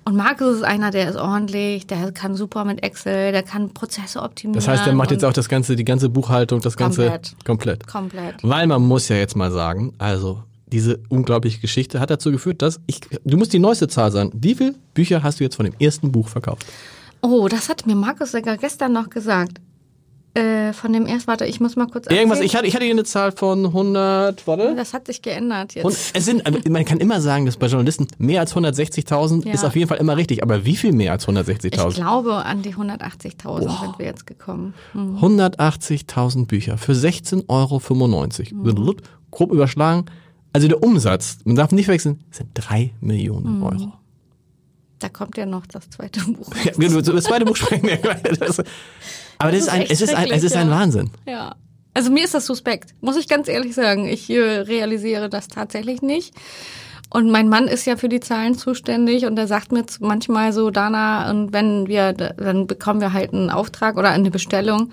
[0.07, 4.23] Und Markus ist einer, der ist ordentlich, der kann super mit Excel, der kann Prozesse
[4.23, 4.55] optimieren.
[4.55, 7.37] Das heißt, der macht jetzt auch das ganze, die ganze Buchhaltung, das ganze Komplett.
[7.45, 7.87] komplett.
[7.87, 8.35] komplett.
[8.43, 10.43] Weil man muss ja jetzt mal sagen, also
[10.73, 14.31] diese unglaubliche Geschichte hat dazu geführt, dass ich, du musst die neueste Zahl sagen.
[14.35, 16.65] Wie viele Bücher hast du jetzt von dem ersten Buch verkauft?
[17.21, 19.61] Oh, das hat mir Markus sogar gestern noch gesagt.
[20.35, 22.47] Äh, von dem erst, warte, ich muss mal kurz Irgendwas, erzählen.
[22.47, 24.75] ich hatte, ich hatte hier eine Zahl von 100, warte.
[24.77, 25.85] Das hat sich geändert jetzt.
[25.85, 29.55] Und es sind, also man kann immer sagen, dass bei Journalisten mehr als 160.000 Ja.
[29.55, 30.43] ist auf jeden Fall immer richtig.
[30.45, 31.95] Aber wie viel mehr als ich 160.000?
[31.95, 34.75] glaube, an die 180.000 sind wir jetzt gekommen.
[34.93, 35.17] Hm.
[35.19, 37.81] 180.000 Bücher für 16,95 Euro.
[38.93, 38.97] Mhm.
[39.33, 40.05] Grob überschlagen.
[40.53, 43.63] Also der Umsatz, man darf nicht wechseln, sind 3 Millionen Mhm.
[43.63, 43.93] Euro.
[45.01, 46.49] Da kommt ja noch das zweite Buch.
[46.65, 47.97] Ja, über das zweite Buch sprechen wir.
[48.39, 48.63] Das-
[49.39, 50.71] Aber das, ist ein, es ist ein, es ist ein.
[50.71, 51.11] Wahnsinn.
[51.27, 51.55] Ja.
[51.93, 54.07] Also mir ist das suspekt, muss ich ganz ehrlich sagen.
[54.07, 56.35] Ich äh, realisiere das tatsächlich nicht.
[57.13, 60.71] Und mein Mann ist ja für die Zahlen zuständig und er sagt mir manchmal so,
[60.71, 64.91] Dana, und wenn wir, dann bekommen wir halt einen Auftrag oder eine Bestellung.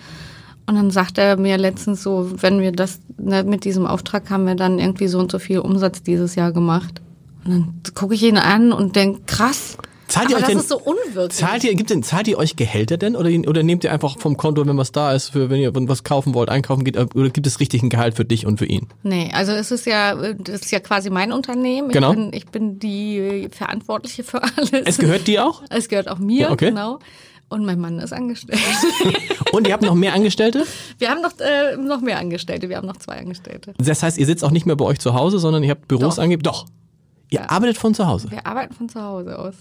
[0.65, 4.47] Und dann sagt er mir letztens so, wenn wir das, ne, mit diesem Auftrag haben
[4.47, 7.01] wir dann irgendwie so und so viel Umsatz dieses Jahr gemacht.
[7.45, 9.77] Und dann gucke ich ihn an und denke, krass.
[10.07, 11.37] Zahlt ihr euch das denn- ist so unwirklich.
[11.37, 14.37] Zahlt ihr, gibt denn, zahlt ihr euch Gehälter denn oder, oder nehmt ihr einfach vom
[14.37, 17.45] Konto, wenn was da ist, für wenn ihr was kaufen wollt, einkaufen geht, oder gibt
[17.47, 18.87] es richtig ein Gehalt für dich und für ihn?
[19.03, 21.89] Nee, also es ist ja, das ist ja quasi mein Unternehmen.
[21.89, 22.11] Genau.
[22.11, 24.71] Ich bin, ich bin die Verantwortliche für alles.
[24.85, 25.61] Es gehört dir auch?
[25.69, 26.69] Es gehört auch mir, Ja, okay.
[26.69, 26.99] genau.
[27.49, 28.59] Und mein Mann ist angestellt.
[29.53, 30.65] Und ihr habt noch mehr Angestellte?
[30.99, 32.67] Wir haben noch, äh, noch mehr Angestellte.
[32.67, 33.73] Wir haben noch zwei Angestellte.
[33.77, 36.19] Das heißt, ihr sitzt auch nicht mehr bei euch zu Hause, sondern ihr habt Büros
[36.19, 36.43] angegeben?
[36.43, 36.65] Doch.
[37.29, 38.29] Ihr arbeitet von zu Hause.
[38.31, 39.53] Wir arbeiten von zu Hause aus.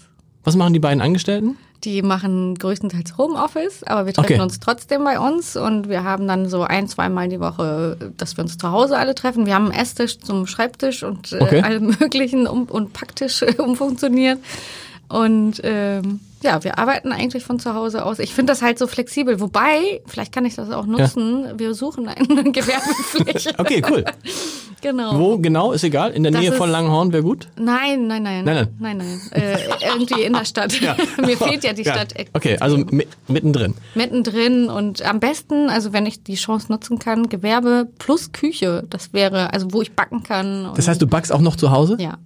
[0.47, 1.57] Was machen die beiden Angestellten?
[1.83, 4.41] Die machen größtenteils Homeoffice, aber wir treffen Okay.
[4.41, 8.45] uns trotzdem bei uns und wir haben dann so ein, zweimal die Woche, dass wir
[8.45, 9.45] uns zu Hause alle treffen.
[9.45, 11.61] Wir haben einen Esstisch zum Schreibtisch und äh, Okay.
[11.65, 14.39] alle möglichen um, und Packtisch äh, umfunktioniert.
[15.09, 18.19] Und ähm, ja, wir arbeiten eigentlich von zu Hause aus.
[18.19, 19.39] Ich finde das halt so flexibel.
[19.39, 21.45] Wobei, vielleicht kann ich das auch nutzen.
[21.57, 23.53] Wir suchen eine Gewerbefläche.
[23.57, 24.05] Okay, cool.
[24.81, 25.17] Genau.
[25.19, 26.11] Wo genau, ist egal.
[26.11, 27.47] In der Das Nähe von Langenhorn wäre gut.
[27.57, 28.45] Nein, nein, nein.
[28.45, 28.67] Nein, nein.
[28.79, 29.21] Nein, nein.
[29.31, 29.57] Äh,
[29.93, 30.71] irgendwie in der Stadt.
[31.25, 33.73] Mir fehlt ja die Stadt Okay, also mi- mittendrin.
[33.95, 38.83] mittendrin und am besten, also wenn ich die Chance nutzen kann, Gewerbe plus Küche.
[38.89, 40.71] Das wäre, also wo ich backen kann.
[40.75, 41.97] Das heißt, du backst auch noch zu Hause?
[41.99, 42.17] ja.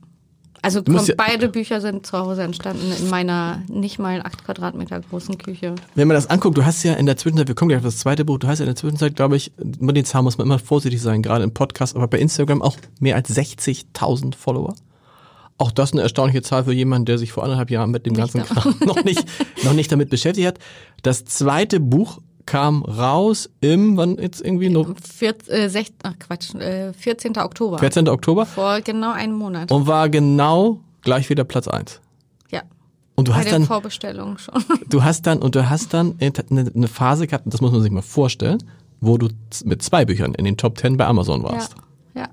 [0.63, 5.37] Also ja- beide Bücher sind zu Hause entstanden in meiner nicht mal acht Quadratmeter großen
[5.37, 5.73] Küche.
[5.95, 7.97] Wenn man das anguckt, du hast ja in der Zwischenzeit, wir kommen gleich auf das
[7.97, 10.45] zweite Buch, du hast ja in der Zwischenzeit, glaube ich, mit den Zahlen muss man
[10.45, 14.75] immer vorsichtig sein, gerade im Podcast, aber bei Instagram auch mehr als 60.000 Follower.
[15.57, 18.33] Auch das eine erstaunliche Zahl für jemanden, der sich vor anderthalb Jahren mit dem Nicht
[18.33, 18.43] ganzen.
[18.43, 19.23] Kram noch nicht,
[19.63, 20.59] noch nicht damit beschäftigt hat.
[21.03, 22.19] Das zweite Buch
[22.51, 27.37] kam raus im, wann jetzt irgendwie, no, Vier, äh, sech, ach Quatsch, äh, 14.
[27.37, 27.77] Oktober.
[27.77, 28.09] 14.
[28.09, 29.71] Oktober Vor genau einem Monat.
[29.71, 32.01] und war genau gleich wieder Platz eins.
[32.51, 32.63] ja.
[33.15, 34.61] Und du Bei hast den dann, Vorbestellungen schon.
[34.89, 37.91] du hast dann, und du hast dann eine, eine Phase gehabt, das muss man sich
[37.91, 38.61] mal vorstellen,
[38.99, 39.29] wo du
[39.63, 41.51] mit zwei Büchern in den Top 10 bei Amazon ja.
[41.51, 41.75] warst.
[42.15, 42.27] ja.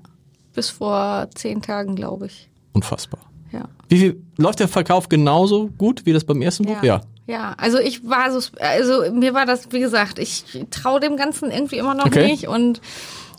[0.53, 2.49] Bis vor zehn Tagen, glaube ich.
[2.73, 3.21] Unfassbar.
[3.53, 3.69] Ja.
[3.87, 6.83] Wie viel, läuft der Verkauf genauso gut wie das beim ersten Buch?
[6.83, 6.95] Ja.
[6.95, 7.01] Ja,
[7.37, 11.77] also ich war so, also mir war das, wie gesagt, ich traue dem Ganzen irgendwie
[11.77, 12.27] immer noch Okay.
[12.27, 12.47] nicht.
[12.47, 12.81] Und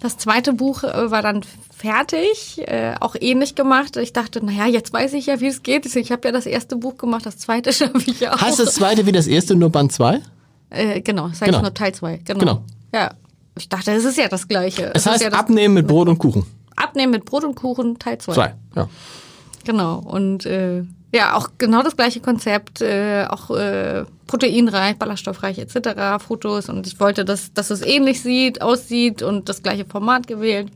[0.01, 1.43] das zweite Buch äh, war dann
[1.77, 3.97] fertig, äh, auch ähnlich gemacht.
[3.97, 5.87] Ich dachte, naja, jetzt weiß ich ja, wie es geht.
[5.97, 8.41] Ich habe ja das erste Buch gemacht, das zweite schaffe ich ja auch.
[8.41, 10.21] Heißt das zweite wie das erste, nur Band 2?
[10.71, 11.63] Äh, genau, das heißt Genau.
[11.63, 12.21] nur Teil 2.
[12.25, 12.39] Genau.
[12.41, 12.63] Genau.
[12.95, 13.11] Ja.
[13.59, 14.93] Ich dachte, es ist ja das Gleiche.
[14.95, 16.47] Es ist heißt ja das abnehmen mit Brot und Kuchen.
[16.77, 18.33] Abnehmen mit Brot und Kuchen, Teil 2.
[18.33, 18.55] Zwei.
[18.77, 18.89] Ja.
[19.65, 19.99] Genau.
[19.99, 26.23] Und äh, ja, auch genau das gleiche Konzept, äh, auch äh, proteinreich, ballaststoffreich etc.
[26.25, 26.69] Fotos.
[26.69, 30.69] Und ich wollte, dass, dass es ähnlich sieht, aussieht und das gleiche Format gewählt.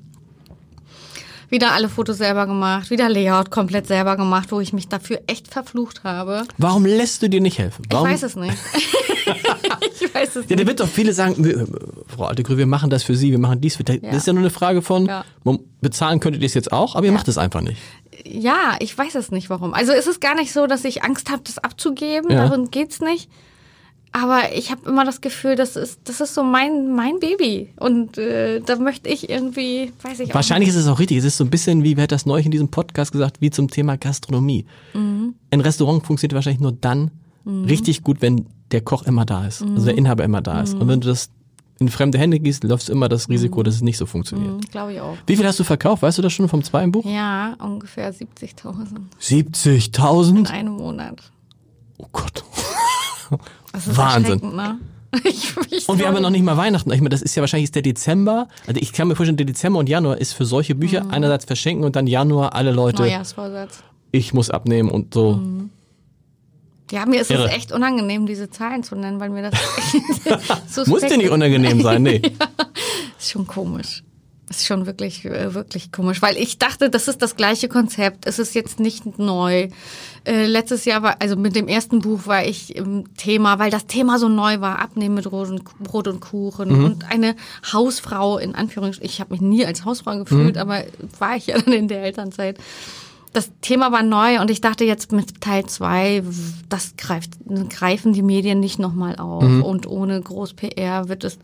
[1.51, 5.47] Wieder alle Fotos selber gemacht, wieder Layout komplett selber gemacht, wo ich mich dafür echt
[5.49, 6.43] verflucht habe.
[6.59, 7.85] Warum lässt du dir nicht helfen?
[7.91, 8.09] Warum?
[8.09, 8.57] Ich weiß es nicht.
[10.01, 10.61] ich weiß es Ja, nicht.
[10.61, 11.67] da wird doch viele sagen, wir,
[12.09, 14.11] Frau Altegrü, wir machen das für Sie, wir machen dies für Das Ja.
[14.11, 15.25] ist ja nur eine Frage von, Ja.
[15.81, 17.77] bezahlen könntet ihr es jetzt auch, aber ihr macht es einfach nicht.
[18.27, 19.75] Ja, ich weiß es nicht warum.
[19.75, 22.31] Also es ist gar nicht so, dass ich Angst habe, das abzugeben.
[22.31, 22.49] Ja.
[22.49, 23.29] Darum geht's nicht.
[24.13, 27.71] Aber ich habe immer das Gefühl, das ist, das ist so mein, mein Baby.
[27.81, 31.19] Und äh, da möchte ich irgendwie, weiß ich Wahrscheinlich ist es auch richtig.
[31.19, 33.51] Es ist so ein bisschen, wie wer hat das neulich in diesem Podcast gesagt, wie
[33.51, 34.67] zum Thema Gastronomie.
[34.95, 35.35] Mhm.
[35.51, 37.11] Ein Restaurant funktioniert wahrscheinlich nur dann
[37.47, 39.85] richtig gut, wenn der Koch immer da ist, also Mhm.
[39.85, 40.75] der Inhaber immer da ist.
[40.75, 41.29] Und wenn du das
[41.81, 44.53] in fremde Hände gehst, läufst du immer das Risiko, dass es nicht so funktioniert.
[44.53, 44.71] auch.
[44.71, 45.17] Glaube ich auch.
[45.27, 46.03] Wie viel hast du verkauft?
[46.03, 47.05] Weißt du das schon vom zweiten Buch?
[47.05, 48.87] Ja, ungefähr 70.000
[49.21, 50.39] 70.000?
[50.39, 51.21] in einem Monat.
[51.99, 52.45] Oh Gott.
[53.73, 54.41] Das ist Wahnsinn.
[54.55, 54.79] Ne?
[55.23, 56.91] Ich, ich Und wir haben ja noch nicht mal Weihnachten.
[56.91, 58.49] Ich meine, das ist ja wahrscheinlich ist der Dezember.
[58.67, 61.85] Also ich kann mir vorstellen, der Dezember und Januar ist für solche Bücher einerseits verschenken
[61.85, 63.85] und dann Januar alle Leute, Neujahrsvorsatz.
[64.11, 65.41] ich muss abnehmen und so.
[66.91, 69.55] Ja, mir ist es echt unangenehm, diese Zahlen zu nennen, weil mir das
[70.69, 72.21] suspekt Muss dir nicht unangenehm sein, nee.
[73.19, 74.03] ist schon komisch.
[74.51, 78.27] Ist schon wirklich, äh, wirklich komisch, weil ich dachte, das ist das gleiche Konzept.
[78.27, 79.69] Es ist jetzt nicht neu.
[80.25, 83.87] Äh, letztes Jahr war, also mit dem ersten Buch war ich im Thema, weil das
[83.87, 87.37] Thema so neu war, Abnehmen mit Brot und, Brot und Kuchen und eine
[87.73, 89.11] Hausfrau in Anführungsstrichen.
[89.11, 90.85] Ich habe mich nie als Hausfrau gefühlt, aber
[91.19, 92.59] war ich ja dann in der Elternzeit.
[93.35, 96.23] Das Thema war neu und ich dachte jetzt mit Teil zwei,
[96.69, 97.33] das greift,
[97.69, 101.39] greifen die Medien nicht nochmal auf und ohne groß PR wird es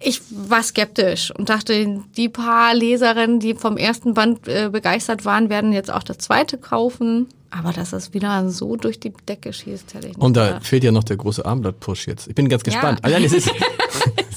[0.00, 5.48] ich war skeptisch und dachte, die paar Leserinnen, die vom ersten Band äh, begeistert waren,
[5.48, 7.28] werden jetzt auch das zweite kaufen.
[7.50, 10.66] Aber dass es wieder so durch die Decke schießt, hätte ich nicht Und da gedacht.
[10.66, 12.28] fehlt ja noch der große Armblatt-Push jetzt.
[12.28, 13.00] Ich bin ganz gespannt.
[13.06, 13.14] Ja.
[13.16, 13.50] Also, ist,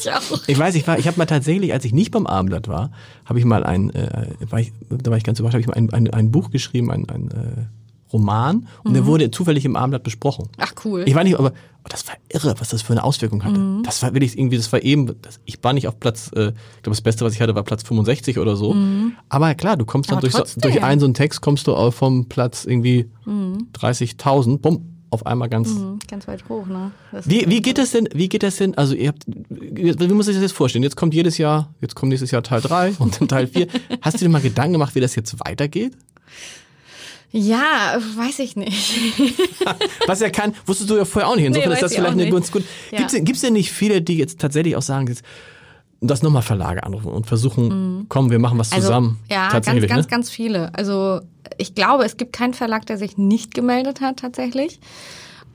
[0.02, 0.22] Ich auch.
[0.48, 2.92] ich weiß, ich war, ich habe mal tatsächlich, als ich nicht beim Armblatt war,
[3.26, 5.74] habe ich mal ein, äh, war ich, da war ich ganz überrascht, habe ich mal
[5.76, 7.66] ein, ein, ein Buch geschrieben, ein, ein äh,
[8.12, 10.46] Roman, und der wurde zufällig im Armblatt besprochen.
[10.46, 10.64] Mhm.
[10.64, 11.04] Ach cool.
[11.06, 13.60] Ich war nicht, aber oh, das war irre, was das für eine Auswirkung hatte.
[13.60, 13.84] Mhm.
[13.84, 16.84] Das war wirklich irgendwie, das war eben, das, ich war nicht auf Platz, äh, ich
[16.84, 18.76] glaube, das Beste, was ich hatte, war Platz 65 oder so.
[19.30, 20.22] Aber klar, du kommst dann Mhm.
[20.22, 24.86] Durch, so, durch einen so einen Text, kommst du auf vom Platz irgendwie 30.000, bumm,
[25.12, 25.70] auf einmal ganz.
[25.70, 26.92] Mhm, Ganz weit hoch, ne?
[27.12, 30.28] Das Wie, wie geht das denn, wie geht das denn, also ihr habt, wie muss
[30.28, 30.84] ich das jetzt vorstellen?
[30.84, 33.68] Jetzt kommt jedes Jahr, jetzt kommt nächstes Jahr Teil 3 und dann Teil 4.
[34.02, 35.98] Hast du dir mal Gedanken gemacht, wie das jetzt weitergeht?
[37.32, 39.00] Ja, weiß ich nicht.
[40.08, 41.46] Was er kann, wusstest du ja vorher auch nicht.
[41.46, 42.34] Insofern Nee, ist das ich vielleicht eine nicht.
[42.34, 42.64] ganz gut.
[42.92, 43.08] Ja.
[43.20, 45.24] Gibt's denn, nicht viele, die jetzt tatsächlich auch sagen, jetzt,
[46.02, 48.76] dass nochmal Verlage anrufen und versuchen, komm, wir machen was Mhm.
[48.76, 49.20] Also, zusammen?
[49.30, 50.10] ja, ganz, tatsächlich, ganz, ne?
[50.10, 50.74] ganz viele.
[50.74, 51.22] Also
[51.58, 54.80] ich glaube, es gibt keinen Verlag, der sich nicht gemeldet hat tatsächlich.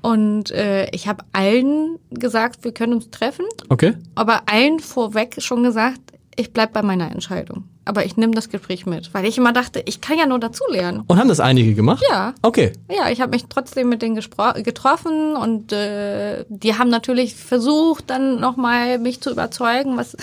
[0.02, 3.94] Und äh, ich habe allen gesagt, wir können uns treffen, Okay.
[4.14, 6.00] aber allen vorweg schon gesagt,
[6.36, 7.64] ich bleib bei meiner Entscheidung.
[7.87, 11.03] Aber ich nehme das Gespräch mit, weil ich immer dachte, ich kann ja nur dazulernen.
[11.07, 12.03] Und haben das einige gemacht?
[12.11, 12.35] Ja.
[12.41, 12.72] Okay.
[12.91, 18.41] Ja, ich habe mich trotzdem mit denen getroffen und äh, die haben natürlich versucht, dann
[18.41, 20.16] nochmal mich zu überzeugen, was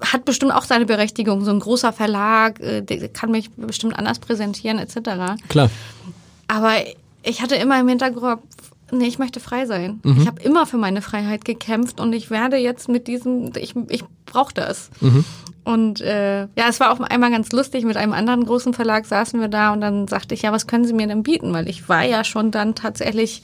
[0.00, 1.44] hat bestimmt auch seine Berechtigung.
[1.44, 5.38] So ein großer Verlag, äh, der kann mich bestimmt anders präsentieren etc.
[5.48, 5.70] Klar.
[6.48, 6.72] Aber
[7.22, 8.42] ich hatte immer im Hinterkopf,
[8.92, 10.00] nee, ich möchte frei sein.
[10.20, 14.04] Ich habe immer für meine Freiheit gekämpft und ich werde jetzt mit diesem, ich, ich
[14.26, 14.90] brauche das.
[15.72, 19.40] Und äh, ja, es war auch einmal ganz lustig, mit einem anderen großen Verlag saßen
[19.40, 21.52] wir da und dann sagte ich, ja, was können Sie mir denn bieten?
[21.52, 23.42] Weil ich war ja schon dann tatsächlich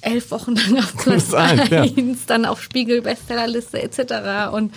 [0.00, 1.84] elf Wochen lang auf Platz Eins, ja.
[2.26, 4.52] dann auf Spiegel, Bestsellerliste etc.
[4.52, 4.72] Und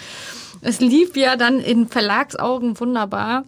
[0.62, 3.44] es lief ja dann in Verlagsaugen wunderbar.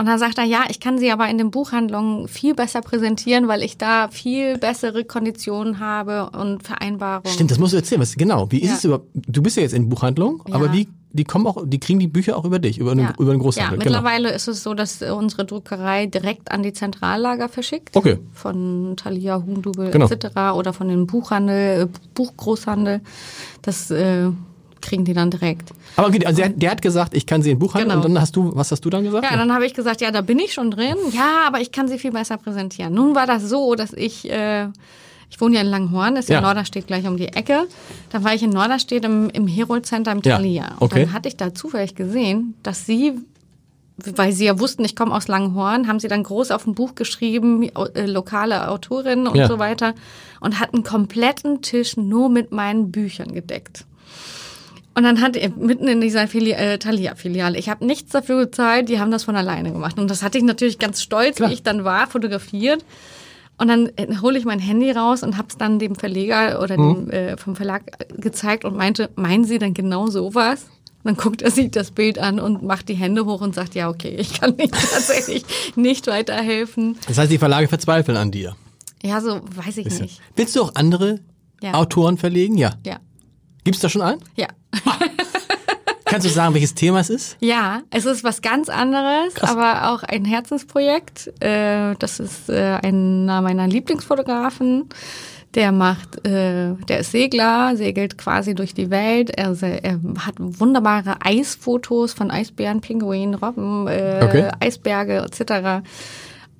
[0.00, 3.48] Und dann sagt er, ja, ich kann sie aber in den Buchhandlungen viel besser präsentieren,
[3.48, 7.32] weil ich da viel bessere Konditionen habe und Vereinbarungen.
[7.32, 8.00] Stimmt, das musst du erzählen.
[8.00, 8.48] Was, genau.
[8.52, 8.76] Wie ist Ja.
[8.76, 9.08] es überhaupt?
[9.14, 10.72] Du bist ja jetzt in Buchhandlung, aber Ja.
[10.72, 13.38] wie, die kommen auch, die kriegen die Bücher auch über dich, über, einen, über den
[13.38, 13.78] Ja, Großhandel.
[13.78, 13.96] genau.
[13.98, 17.96] mittlerweile ist es so, dass unsere Druckerei direkt an die Zentrallager verschickt.
[17.96, 18.18] Okay.
[18.34, 20.06] Von Thalia, Hundubel Genau.
[20.08, 20.54] etc.
[20.54, 23.00] oder von dem Buchhandel, äh, Buchgroßhandel.
[23.62, 24.28] Das äh,
[24.80, 25.70] kriegen die dann direkt.
[25.96, 28.04] Aber okay, also der, der hat gesagt, ich kann sie in Buchhandel Genau.
[28.06, 29.26] und dann hast du, was hast du dann gesagt?
[29.28, 30.94] Ja, dann habe ich gesagt, ja, da bin ich schon drin.
[31.12, 32.94] Ja, aber ich kann sie viel besser präsentieren.
[32.94, 34.68] Nun war das so, dass ich, äh,
[35.30, 36.40] ich wohne ja in Langhorn, ist ja, Ja.
[36.40, 37.66] Norderstedt gleich um die Ecke.
[38.10, 40.68] Dann war ich in Norderstedt im, im Herold Center im Ja, Thalia.
[40.78, 41.04] Und okay.
[41.04, 43.12] dann hatte ich da zufällig gesehen, dass sie
[44.14, 46.94] weil sie ja wussten, ich komme aus Langhorn, haben sie dann groß auf dem Buch
[46.94, 49.48] geschrieben, äh, lokale Autorin und Ja.
[49.48, 49.92] so weiter
[50.40, 53.86] und hatten einen kompletten Tisch nur mit meinen Büchern gedeckt.
[54.94, 58.88] Und dann hat er mitten in dieser Fili äh, Thalia-Filiale, ich habe nichts dafür gezahlt,
[58.88, 59.98] die haben das von alleine gemacht.
[59.98, 61.50] Und das hatte ich natürlich ganz stolz, Klar.
[61.50, 62.84] wie ich dann war, fotografiert.
[63.58, 66.76] Und dann äh, hole ich mein Handy raus und habe es dann dem Verleger oder
[66.76, 67.82] dem, äh, vom Verlag
[68.16, 70.66] gezeigt und meinte, meinen Sie denn genau sowas?
[71.04, 73.88] Dann guckt er sich das Bild an und macht die Hände hoch und sagt, ja,
[73.88, 75.44] okay, ich kann nicht tatsächlich
[75.76, 76.96] nicht weiterhelfen.
[77.06, 78.56] Das heißt, die Verlage verzweifeln an dir.
[79.02, 80.02] Ja, so weiß ich Bisschen.
[80.02, 80.20] nicht.
[80.36, 81.20] Willst du auch andere
[81.62, 81.74] Ja.
[81.74, 82.56] Autoren verlegen?
[82.58, 82.74] Ja.
[82.84, 82.98] Ja.
[83.64, 84.20] Gibt's da schon einen?
[84.36, 84.48] Ja.
[86.08, 87.36] Kannst du sagen, welches Thema es ist?
[87.40, 89.50] Ja, es ist was ganz anderes, Krass.
[89.50, 91.28] aber auch ein Herzensprojekt.
[91.40, 94.88] Äh, Das ist äh, einer meiner Lieblingsfotografen.
[95.54, 99.30] Der macht, äh, der ist Segler, segelt quasi durch die Welt.
[99.30, 104.48] Er, er hat wunderbare Eisfotos von Eisbären, Pinguinen, Robben, äh, Okay.
[104.60, 105.82] Eisberge etc.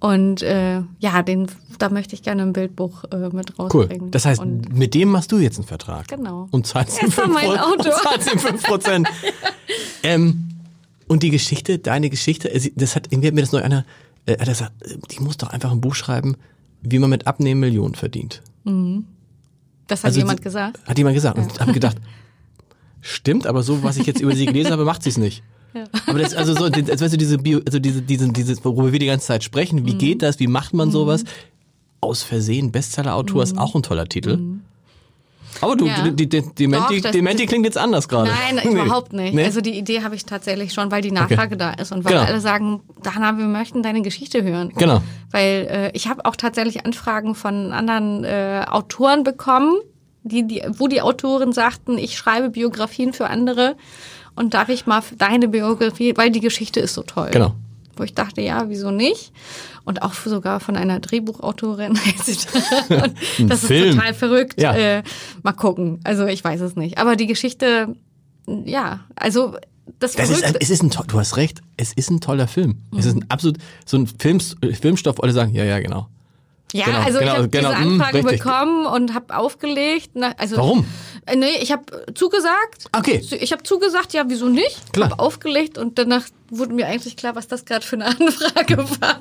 [0.01, 3.67] Und äh, ja, den, da möchte ich gerne ein Bildbuch äh, mit Cool.
[3.67, 4.11] rausbringen.
[4.11, 6.07] Das heißt, Und, mit dem machst du jetzt einen Vertrag.
[6.09, 6.47] Genau.
[6.53, 7.59] Und zahlst ihm ist doch mein 5%.
[7.59, 7.73] Autor.
[7.73, 9.09] Und zahlst ihm 5 Prozent.
[10.05, 10.49] ähm,
[11.09, 13.85] und die Geschichte, deine Geschichte, äh, das hat, irgendwie hat mir das neu einer,
[14.27, 16.37] äh, hat gesagt, äh, die muss doch einfach ein Buch schreiben,
[16.83, 18.41] wie man mit Abnehmen Millionen verdient.
[18.65, 20.79] das hat Also jemand gesagt.
[20.87, 21.39] Hat jemand gesagt.
[21.39, 21.97] Und habe gedacht,
[23.01, 25.43] stimmt, aber so, was ich jetzt über sie gelesen habe, macht sie es nicht.
[26.07, 28.99] Aber das, also so, als weißt du, diese Bio, also diese, diese, diese, worüber wir
[28.99, 29.87] die ganze Zeit sprechen, Mhm.
[29.87, 31.25] wie geht das, wie macht man sowas?
[32.01, 34.39] Aus Versehen, Bestseller-Autor ist auch ein toller Titel.
[35.61, 35.91] Aber du, Mhm.
[35.91, 36.09] Ja.
[36.11, 38.31] die, die, die, Menti, Doch, die Menti klingt jetzt anders gerade.
[38.31, 38.81] Nein, Nee.
[38.83, 39.35] überhaupt nicht.
[39.35, 39.45] Nee?
[39.45, 42.25] Also die Idee habe ich tatsächlich schon, weil die Nachfrage da ist und weil Genau.
[42.25, 44.73] alle sagen, Dana, wir möchten deine Geschichte hören.
[44.77, 45.03] Genau.
[45.33, 49.75] Weil äh, ich habe auch tatsächlich Anfragen von anderen äh, Autoren bekommen,
[50.23, 53.77] die, die, wo die Autoren sagten, ich schreibe Biografien für andere
[54.39, 57.31] und darf ich mal deine Biografie, weil die Geschichte ist so toll.
[57.33, 57.55] Genau.
[57.97, 59.33] Wo ich dachte, ja, wieso nicht?
[59.85, 61.93] Und auch sogar von einer Drehbuchautorin.
[63.39, 63.89] und das Film.
[63.91, 64.61] ist total verrückt.
[64.61, 64.75] Ja.
[64.75, 65.03] Äh,
[65.43, 66.01] mal gucken.
[66.05, 66.99] Also ich weiß es nicht.
[66.99, 67.97] Aber die Geschichte,
[68.47, 69.57] ja, also
[69.99, 72.77] das, Das ist, ein- es ist ein, du hast recht, es ist ein toller Film.
[72.97, 76.09] Es ist ein absolut, so ein Film, Filmstoff, alle sagen, ja, ja, genau.
[76.73, 78.43] Ja, Genau, also genau, ich habe genau, diese hm, Anfrage richtig.
[78.45, 80.11] bekommen und habe aufgelegt.
[80.15, 80.85] Na, also, Warum?
[81.29, 82.87] Äh, nee, ich habe zugesagt.
[82.93, 83.23] Okay.
[83.41, 84.93] Ich habe zugesagt, ja, wieso nicht?
[84.93, 85.11] Klar.
[85.11, 89.21] Habe aufgelegt und danach wurde mir eigentlich klar, was das gerade für eine Anfrage war.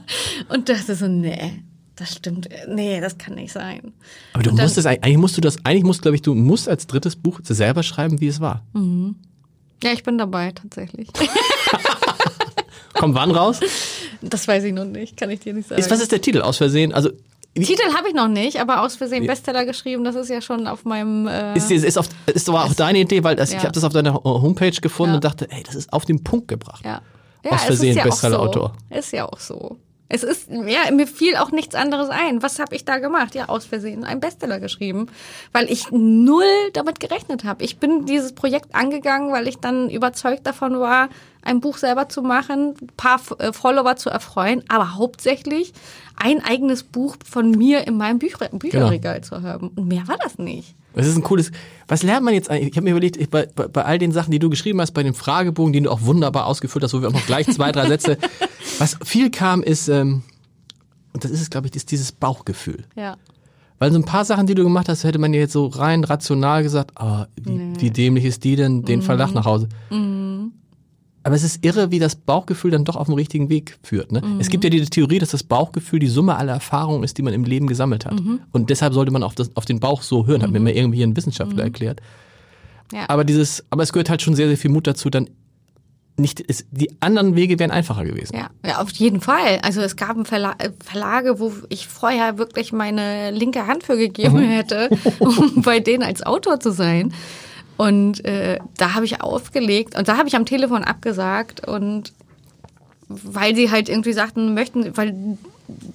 [0.49, 1.63] Und dachte so, nee,
[1.95, 2.47] das stimmt.
[2.67, 3.93] Nee, das kann nicht sein.
[4.33, 6.69] Aber du dann- musst es, eigentlich musst du das, eigentlich musst, glaube ich, du musst
[6.69, 8.63] als drittes Buch selber schreiben, wie es war.
[9.83, 11.09] Ja, ich bin dabei tatsächlich.
[12.93, 13.59] Kommt wann raus?
[14.21, 15.79] Das weiß ich noch nicht, kann ich dir nicht sagen.
[15.79, 16.41] Ist, was ist der Titel?
[16.41, 16.93] Aus Versehen?
[16.93, 17.11] Also,
[17.63, 20.03] Titel habe ich noch nicht, aber aus Versehen Bestseller geschrieben.
[20.03, 21.27] Das ist ja schon auf meinem.
[21.27, 23.63] Äh, ist, ist, ist, auf, ist aber auch deine Idee, weil das, ich Ja.
[23.63, 25.15] habe das auf deiner Homepage gefunden Ja.
[25.15, 26.83] und dachte, ey, das ist auf den Punkt gebracht.
[26.85, 27.01] Ja.
[27.43, 28.73] ja Aus Versehen ja Bestseller-Autor.
[28.91, 28.97] So.
[28.97, 29.77] Ist ja auch so.
[30.09, 32.41] Es ist, ja, mir fiel auch nichts anderes ein.
[32.41, 33.35] Was habe ich da gemacht?
[33.35, 35.07] Ja, aus Versehen einen Bestseller geschrieben,
[35.51, 37.63] weil ich null damit gerechnet habe.
[37.65, 41.09] Ich bin dieses Projekt angegangen, weil ich dann überzeugt davon war,
[41.41, 45.73] ein Buch selber zu machen, ein paar äh, Follower zu erfreuen, aber hauptsächlich
[46.15, 49.69] ein eigenes Buch von mir in meinem Bücher Bücherregal zu haben.
[49.69, 50.75] Und mehr war das nicht.
[50.97, 51.51] Das ist ein cooles.
[51.87, 52.69] Was lernt man jetzt eigentlich?
[52.69, 55.03] Ich habe mir überlegt, bei, bei, bei all den Sachen, die du geschrieben hast, bei
[55.03, 57.87] dem Fragebogen, den du auch wunderbar ausgefüllt hast, wo wir auch noch gleich zwei, drei
[57.87, 58.17] Sätze.
[58.79, 60.23] Was viel kam, ist, ähm,
[61.13, 62.83] und das ist es, glaube ich, ist dieses Bauchgefühl.
[62.95, 63.17] Ja.
[63.79, 66.03] Weil so ein paar Sachen, die du gemacht hast, hätte man ja jetzt so rein
[66.03, 69.69] rational gesagt, ah, wie, wie dämlich ist die denn, den Verlag nach Hause.
[71.23, 74.11] Aber es ist irre, wie das Bauchgefühl dann doch auf den richtigen Weg führt.
[74.11, 74.21] Ne?
[74.39, 77.33] Es gibt ja diese Theorie, dass das Bauchgefühl die Summe aller Erfahrungen ist, die man
[77.33, 78.21] im Leben gesammelt hat.
[78.53, 81.03] Und deshalb sollte man auf, das, auf den Bauch so hören, hat mir mal irgendwie
[81.03, 82.01] ein Wissenschaftler erklärt.
[82.93, 83.05] Ja.
[83.09, 85.29] Aber dieses, aber es gehört halt schon sehr, sehr viel Mut dazu, dann
[86.19, 88.35] nicht, es, die anderen Wege wären einfacher gewesen.
[88.35, 89.59] Ja, ja, auf jeden Fall.
[89.61, 94.39] Also es gab Verla äh, Verlage, wo ich vorher wirklich meine linke Hand für gegeben
[94.39, 94.89] hätte,
[95.19, 97.13] um bei denen als Autor zu sein.
[97.77, 102.11] Und äh, da habe ich aufgelegt und da habe ich am Telefon abgesagt und
[103.07, 105.15] weil sie halt irgendwie sagten, möchten, weil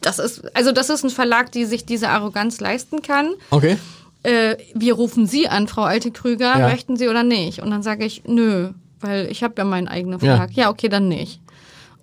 [0.00, 3.30] das ist, also das ist ein Verlag, die sich diese Arroganz leisten kann.
[3.50, 3.76] Okay.
[4.22, 6.68] Äh, wir rufen Sie an, Frau Alte Krüger, Ja.
[6.68, 7.60] möchten Sie oder nicht?
[7.60, 8.70] Und dann sage ich, nö,
[9.00, 10.36] weil ich habe ja meinen eigenen Ja.
[10.36, 10.52] Verlag.
[10.52, 10.70] Ja.
[10.70, 11.40] okay, dann nicht.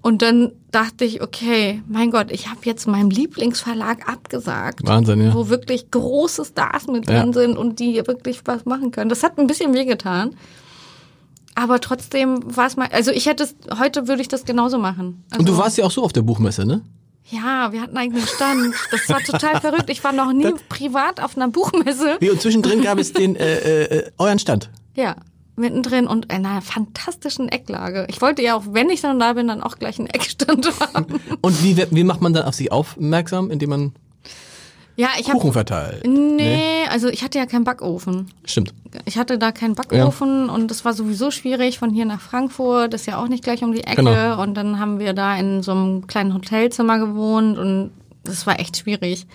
[0.01, 4.79] Und dann dachte ich, okay, mein Gott, ich habe jetzt meinem Lieblingsverlag abgesagt.
[4.87, 5.33] Wahnsinn, ja.
[5.33, 7.21] Wo wirklich große Stars mit Ja.
[7.21, 9.09] drin sind und die wirklich was machen können.
[9.09, 10.35] Das hat ein bisschen wehgetan.
[11.55, 15.23] Aber trotzdem war es mal, also ich hätte es, heute würde ich das genauso machen.
[15.31, 16.81] Also, Und du warst ja auch so auf der Buchmesse, ne?
[17.31, 18.73] Ja, wir hatten einen eigenen Stand.
[18.91, 19.89] Das war total verrückt.
[19.89, 22.15] Ich war noch nie privat auf einer Buchmesse.
[22.21, 24.69] Wie, und zwischendrin gab es den, äh, äh, euren Stand.
[24.95, 25.17] Ja,
[25.59, 28.07] mittendrin und in einer fantastischen Ecklage.
[28.09, 31.05] Ich wollte ja auch, wenn ich dann da bin, dann auch gleich einen Eckstand haben.
[31.41, 33.93] Und wie, wie macht man dann auf sich aufmerksam, indem man
[34.95, 36.05] Ja, ich Kuchen verteilt?
[36.07, 38.31] Nee, also ich hatte ja keinen Backofen.
[38.45, 38.73] Stimmt.
[39.05, 42.93] Ich hatte da keinen Backofen und das war sowieso schwierig von hier nach Frankfurt.
[42.93, 43.97] Das ist ja auch nicht gleich um die Ecke.
[43.97, 44.41] Genau.
[44.41, 47.91] Und dann haben wir da in so einem kleinen Hotelzimmer gewohnt und
[48.23, 49.27] das war echt schwierig.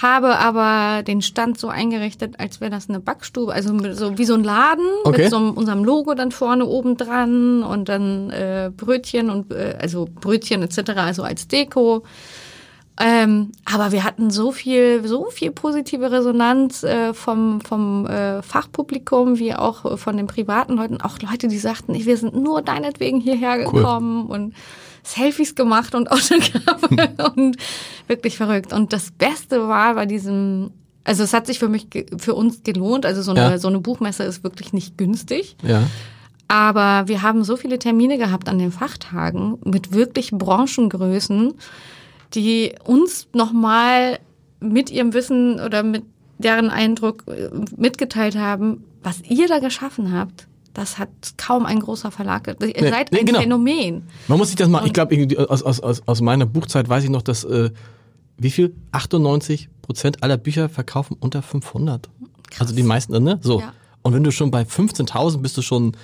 [0.00, 4.34] Habe aber den Stand so eingerichtet, als wäre das eine Backstube, also so wie so
[4.34, 5.22] ein Laden Okay.
[5.22, 9.76] mit so einem, unserem Logo dann vorne oben dran und dann äh, Brötchen und äh,
[9.80, 10.92] also Brötchen etc.
[10.96, 12.04] also als Deko.
[13.00, 19.38] Ähm, aber wir hatten so viel, so viel positive Resonanz äh, vom, vom äh, Fachpublikum
[19.38, 21.00] wie auch von den privaten Leuten.
[21.00, 23.72] Auch Leute, die sagten, wir sind nur deinetwegen hierher Cool.
[23.72, 24.54] gekommen und
[25.02, 27.56] Selfies gemacht und Autogramme und
[28.06, 28.72] wirklich verrückt.
[28.72, 30.70] Und das Beste war bei diesem,
[31.04, 31.88] also es hat sich für mich,
[32.18, 33.04] für uns gelohnt.
[33.06, 33.58] Also so eine, Ja.
[33.58, 35.56] so eine Buchmesse ist wirklich nicht günstig.
[35.62, 35.82] Ja.
[36.48, 41.54] Aber wir haben so viele Termine gehabt an den Fachtagen mit wirklich Branchengrößen,
[42.34, 44.18] die uns nochmal
[44.60, 46.04] mit ihrem Wissen oder mit
[46.38, 50.46] deren Eindruck äh, mitgeteilt haben, was ihr da geschaffen habt.
[50.74, 52.46] Das hat kaum ein großer Verlag.
[52.48, 53.40] Ihr Nee, seid nee, ein genau.
[53.40, 54.04] Phänomen.
[54.28, 55.16] Man muss sich das mal, ich glaube,
[55.50, 57.70] aus, aus, aus, aus meiner Buchzeit weiß ich noch, dass, äh,
[58.38, 58.74] wie viel?
[58.92, 62.08] 98 Prozent aller Bücher verkaufen unter 500.
[62.58, 63.38] Also die meisten, ne?
[63.42, 63.60] So.
[63.60, 63.72] Ja.
[64.02, 65.96] Und wenn du schon bei 15.000 bist du schon,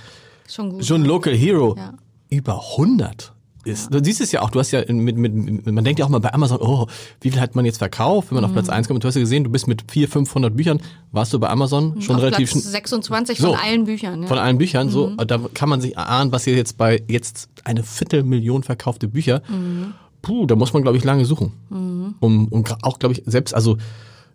[0.48, 0.84] Schon gut.
[0.84, 1.74] schon Local Hero.
[1.76, 1.94] Ja.
[2.30, 3.32] Über 100
[3.64, 6.08] ist, du siehst es ja auch, du hast ja mit, mit, man denkt ja auch
[6.08, 6.86] mal bei Amazon, oh,
[7.20, 8.54] wie viel hat man jetzt verkauft, wenn man auf Mhm.
[8.54, 9.02] Platz 1 kommt.
[9.04, 10.80] Du hast ja gesehen, du bist mit 400, 500 Büchern,
[11.12, 12.72] warst du bei Amazon schon Auf relativ Platz schnell.
[12.72, 13.48] 26 So.
[13.52, 14.22] von allen Büchern.
[14.22, 14.28] Ja.
[14.28, 15.16] Von allen Büchern, so, Mhm.
[15.26, 19.42] da kann man sich erahnen, was hier jetzt bei jetzt eine Viertelmillion verkaufte Bücher.
[19.48, 19.94] Mhm.
[20.22, 21.52] Puh, da muss man, glaube ich, lange suchen.
[21.70, 23.76] Um, um gra- auch, glaube ich, selbst, also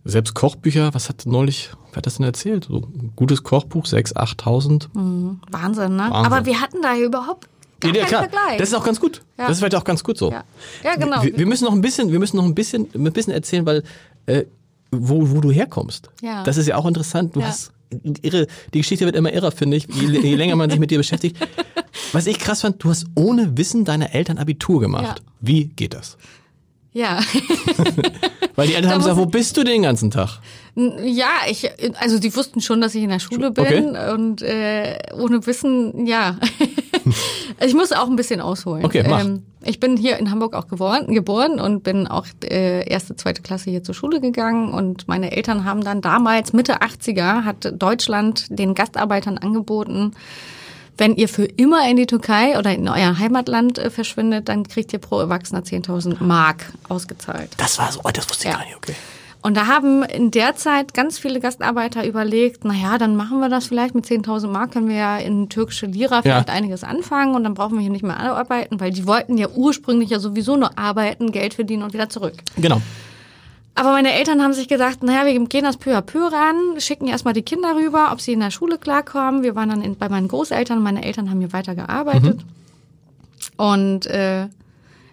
[0.05, 2.65] selbst Kochbücher, was hat neulich, wer hat das denn erzählt?
[2.65, 4.89] So ein gutes Kochbuch, 6.000, 8.000.
[5.51, 6.03] Wahnsinn, ne?
[6.09, 6.11] Wahnsinn.
[6.13, 7.47] Aber wir hatten da überhaupt
[7.83, 8.21] gar ja, keinen klar.
[8.29, 8.57] Vergleich.
[8.57, 9.21] Das ist auch ganz gut.
[9.37, 9.47] Ja.
[9.47, 10.31] Das ist vielleicht auch ganz gut so.
[10.31, 10.43] ja.
[10.83, 11.23] ja, genau.
[11.23, 13.83] Wir, wir müssen noch ein bisschen, wir müssen noch ein bisschen, ein bisschen erzählen, weil
[14.25, 14.43] äh,
[14.91, 16.09] wo, wo du herkommst.
[16.21, 16.43] Ja.
[16.43, 17.35] Das ist ja auch interessant.
[17.35, 17.47] Du Ja.
[17.47, 17.71] hast
[18.21, 20.97] irre, die Geschichte wird immer irrer, finde ich, je, je länger man sich mit dir
[20.97, 21.37] beschäftigt.
[22.11, 25.19] Was ich krass fand, du hast ohne Wissen deiner Eltern Abitur gemacht.
[25.19, 25.25] Ja.
[25.41, 26.17] Wie geht das?
[26.93, 27.19] ja.
[28.55, 30.39] Weil die Eltern haben muss gesagt, wo bist du den ganzen Tag?
[30.75, 31.67] Ja, ich,
[31.99, 34.11] also die wussten schon, dass ich in der Schule bin Okay.
[34.13, 36.37] und äh, ohne Wissen, ja.
[37.59, 38.85] also ich muss auch ein bisschen ausholen.
[38.85, 39.25] Okay, mach.
[39.63, 43.69] ich bin hier in Hamburg auch geboren, geboren und bin auch äh, erste, zweite Klasse
[43.69, 48.73] hier zur Schule gegangen und meine Eltern haben dann damals, Mitte 80er, hat Deutschland den
[48.75, 50.13] Gastarbeitern angeboten,
[50.97, 54.93] wenn ihr für immer in die Türkei oder in euer Heimatland äh, verschwindet, dann kriegt
[54.93, 57.49] ihr pro Erwachsener 10.000 Mark ausgezahlt.
[57.57, 58.59] Das war so, oh, das wusste ich Ja.
[58.59, 58.93] gar nicht, okay.
[59.43, 63.49] Und da haben in der Zeit ganz viele Gastarbeiter überlegt, na ja, dann machen wir
[63.49, 67.43] das vielleicht mit 10.000 Mark, können wir ja in türkische Lira vielleicht einiges anfangen und
[67.43, 70.79] dann brauchen wir hier nicht mehr arbeiten, weil die wollten ja ursprünglich ja sowieso nur
[70.79, 72.35] arbeiten, Geld verdienen und wieder zurück.
[72.55, 72.81] Genau.
[73.75, 77.07] Aber meine Eltern haben sich gesagt, naja, wir gehen das peu à peu ran, schicken
[77.07, 79.43] erstmal die Kinder rüber, ob sie in der Schule klarkommen.
[79.43, 82.39] Wir waren dann in, bei meinen Großeltern, meine Eltern haben hier weiter gearbeitet.
[83.57, 84.47] Und äh,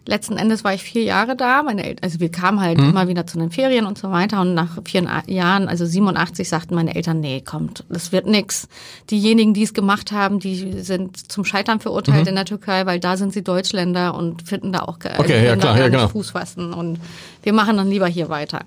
[0.06, 1.62] letzten Endes war ich vier Jahre da.
[1.62, 4.40] Meine Eltern, also wir kamen halt immer wieder zu den Ferien und so weiter.
[4.40, 8.68] Und nach vier Jahren, also 87, sagten meine Eltern, nee, kommt, das wird nix.
[9.10, 13.16] Diejenigen, die es gemacht haben, die sind zum Scheitern verurteilt in der Türkei, weil da
[13.16, 16.08] sind sie Deutschländer und finden da auch Okay, ja, klar, ja, genau.
[16.08, 16.72] Fuß fassen.
[16.72, 16.98] Und
[17.42, 18.60] wir machen dann lieber hier weiter.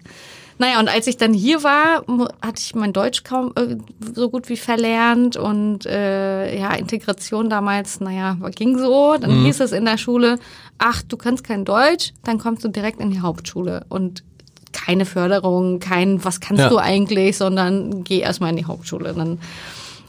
[0.60, 2.04] Naja, und als ich dann hier war,
[2.42, 3.76] hatte ich mein Deutsch kaum äh,
[4.16, 9.16] so gut wie verlernt und äh, ja, Integration damals, naja, ging so.
[9.20, 9.46] Dann Mhm.
[9.46, 10.38] hieß es in der Schule,
[10.78, 13.86] ach, du kannst kein Deutsch, dann kommst du direkt in die Hauptschule.
[13.90, 14.24] Und
[14.72, 16.70] keine Förderung, kein, was kannst Ja.
[16.70, 19.14] du eigentlich, sondern geh erstmal in die Hauptschule.
[19.14, 19.40] Dann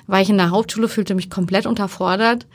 [0.07, 2.47] war ich in der Hauptschule, fühlte mich komplett unterfordert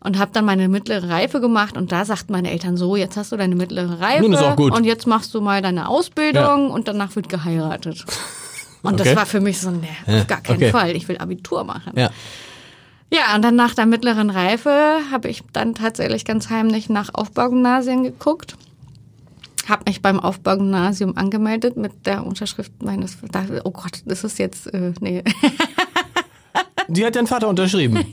[0.00, 3.32] und habe dann meine mittlere Reife gemacht und da sagten meine Eltern so, jetzt hast
[3.32, 4.72] du deine mittlere Reife Nun ist auch gut.
[4.72, 8.04] und jetzt machst du mal deine Ausbildung und danach wird geheiratet.
[8.80, 9.08] Und Okay.
[9.08, 10.70] das war für mich so, ne, auf gar keinen okay.
[10.70, 11.94] Fall, ich will Abitur machen.
[11.96, 12.10] Ja.
[13.12, 18.04] Ja, und dann nach der mittleren Reife habe ich dann tatsächlich ganz heimlich nach Aufbaugymnasien
[18.04, 18.56] geguckt.
[19.68, 23.18] Habe mich beim Aufbaugymnasium angemeldet mit der Unterschrift meines,
[23.64, 25.24] oh Gott, das ist jetzt, äh, nee,
[26.88, 27.96] Die hat dein Vater unterschrieben.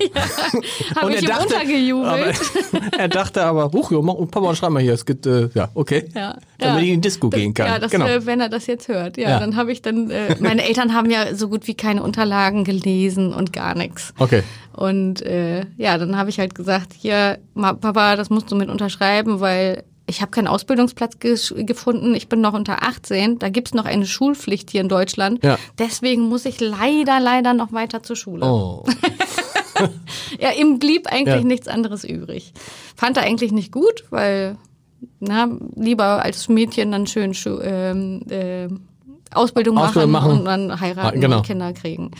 [0.95, 2.07] habe ich ihm untergejubelt.
[2.07, 5.69] Aber, er dachte aber, huch, jo, mach- Papa, schreib mal hier, es gibt, äh, ja,
[5.73, 6.09] okay.
[6.13, 6.77] Ja, Damit ja.
[6.79, 7.67] ich in die Disco gehen kann.
[7.67, 8.05] Ja, das, genau.
[8.05, 9.17] äh, wenn er das jetzt hört.
[9.17, 9.39] Ja, Ja.
[9.39, 13.33] dann habe ich dann, äh, meine Eltern haben ja so gut wie keine Unterlagen gelesen
[13.33, 14.13] und gar nichts.
[14.19, 14.43] Okay.
[14.73, 19.39] Und äh, ja, dann habe ich halt gesagt, hier, Papa, das musst du mit unterschreiben,
[19.39, 22.13] weil ich habe keinen Ausbildungsplatz gefunden.
[22.15, 23.39] Ich bin noch unter 18.
[23.39, 25.43] Da gibt's noch eine Schulpflicht hier in Deutschland.
[25.43, 25.57] Ja.
[25.79, 28.45] Deswegen muss ich leider, leider noch weiter zur Schule.
[28.45, 28.83] Oh.
[30.39, 31.43] Ja, ihm blieb eigentlich Ja.
[31.43, 32.53] nichts anderes übrig.
[32.95, 34.57] Fand er eigentlich nicht gut, weil
[35.19, 38.67] na, lieber als Mädchen dann schön ähm, äh,
[39.33, 40.31] Ausbildung, Ausbildung machen, machen.
[40.39, 41.37] und dann heiraten Ah, genau.
[41.37, 42.11] und Kinder kriegen.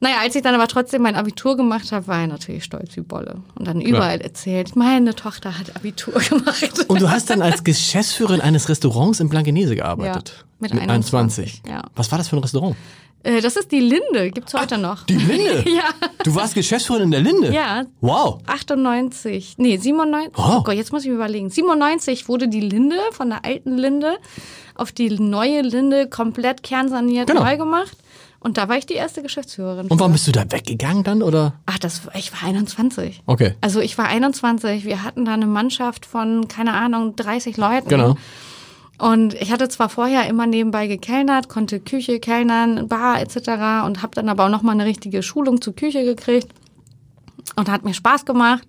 [0.00, 3.00] Naja, als ich dann aber trotzdem mein Abitur gemacht habe, war ich natürlich stolz wie
[3.00, 3.36] Bolle.
[3.54, 6.84] Und dann überall erzählt, meine Tochter hat Abitur gemacht.
[6.88, 10.34] Und du hast dann als Geschäftsführerin eines Restaurants in Blankenese gearbeitet.
[10.38, 11.82] Ja, mit 21, ja.
[11.94, 12.76] Was war das für ein Restaurant?
[13.22, 15.04] Äh, das ist die Linde, gibt's heute noch.
[15.04, 15.64] Die Linde?
[15.70, 15.84] Ja.
[16.24, 17.52] Du warst Geschäftsführerin in der Linde?
[17.52, 17.84] Ja.
[18.00, 18.40] Wow.
[18.46, 20.32] 98, nee, 97.
[20.36, 20.56] Oh.
[20.58, 21.50] Oh Gott, jetzt muss ich mir überlegen.
[21.50, 24.16] 97 wurde die Linde von der alten Linde
[24.74, 27.42] auf die neue Linde komplett kernsaniert Genau.
[27.44, 27.96] neu gemacht.
[28.46, 29.88] Und da war ich die erste Geschäftsführerin.
[29.88, 31.54] Und warum bist du da weggegangen dann, oder?
[31.66, 33.20] Ach, das, ich war 21.
[33.26, 33.56] Okay.
[33.60, 34.84] Also ich war 21.
[34.84, 37.88] Wir hatten da eine Mannschaft von, keine Ahnung, 30 Leuten.
[37.88, 38.14] Genau.
[38.98, 43.84] Und ich hatte zwar vorher immer nebenbei gekellnert, konnte Küche, Kellnern, Bar etc.
[43.84, 46.46] und habe dann aber auch nochmal eine richtige Schulung zur Küche gekriegt.
[47.56, 48.62] Und hat mir Spaß gemacht.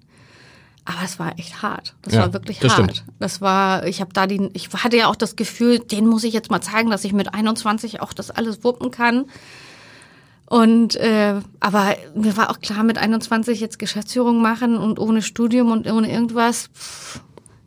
[0.86, 1.94] Aber es war echt hart.
[2.02, 2.96] Das Ja, war wirklich das hart.
[2.96, 3.06] stimmt.
[3.20, 6.34] Das war, ich habe da die, ich hatte ja auch das Gefühl, den muss ich
[6.34, 9.26] jetzt mal zeigen, dass ich mit 21 auch das alles wuppen kann.
[10.50, 15.72] Und äh, aber mir war auch klar, mit 21 jetzt Geschäftsführung machen und ohne Studium
[15.72, 17.20] und ohne irgendwas pff,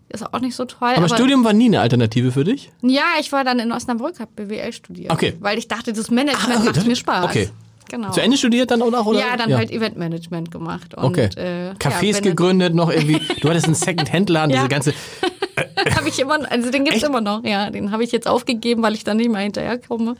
[0.09, 0.93] ist auch nicht so toll.
[0.97, 2.73] Aber, Studium war nie eine Alternative für dich?
[2.83, 5.13] Ja, ich war dann in Osnabrück, habe BWL studiert.
[5.13, 5.35] Okay.
[5.41, 7.25] Weil ich dachte, das Management Ah, macht das- mir Spaß.
[7.27, 7.51] okay.
[7.91, 8.13] Genau.
[8.13, 9.19] Zu Ende studiert dann auch, oder?
[9.19, 10.95] Ja, dann halt Eventmanagement gemacht.
[10.95, 11.29] Und, Okay.
[11.37, 13.21] Äh, Cafés ja, gegründet, noch irgendwie.
[13.41, 14.57] Du hattest einen Second-Hand-Laden, Ja.
[14.59, 14.95] diese ganze.
[15.97, 17.07] habe ich immer, also den gibt's Echt?
[17.09, 17.43] immer noch.
[17.45, 20.15] Ja, den habe ich jetzt aufgegeben, weil ich dann nicht mehr hinterherkomme.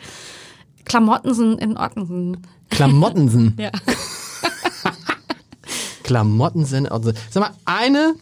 [0.85, 2.47] Klamottensen in Ottensen.
[2.71, 3.55] Klamottensen.
[3.59, 3.71] Ja.
[6.03, 6.87] Klamottensen.
[6.89, 8.15] Also, sag mal, eine.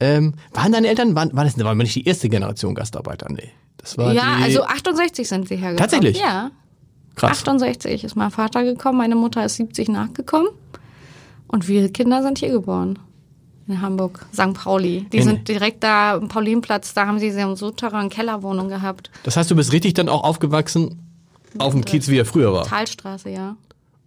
[0.00, 3.26] Ähm, waren deine Eltern, waren, war das war nicht die erste Generation Gastarbeiter?
[3.30, 3.50] Nee.
[3.78, 5.78] Das war ja, die, also 68 sind sie hergekommen.
[5.78, 6.18] Tatsächlich?
[6.20, 6.50] Ja.
[7.16, 7.30] krass.
[7.38, 10.48] 68 ist mein Vater gekommen, meine Mutter ist 70 nachgekommen.
[11.48, 12.98] Und wir Kinder sind hier geboren.
[13.66, 14.54] In Hamburg, St.
[14.54, 15.06] Pauli.
[15.12, 19.10] Die In- sind direkt da am Paulinplatz, da haben sie so eine Souterrain Kellerwohnung gehabt.
[19.24, 21.07] Das heißt, du bist richtig dann auch aufgewachsen
[21.58, 22.64] auf dem Kiez, wie er früher war.
[22.64, 23.56] Talstraße, ja.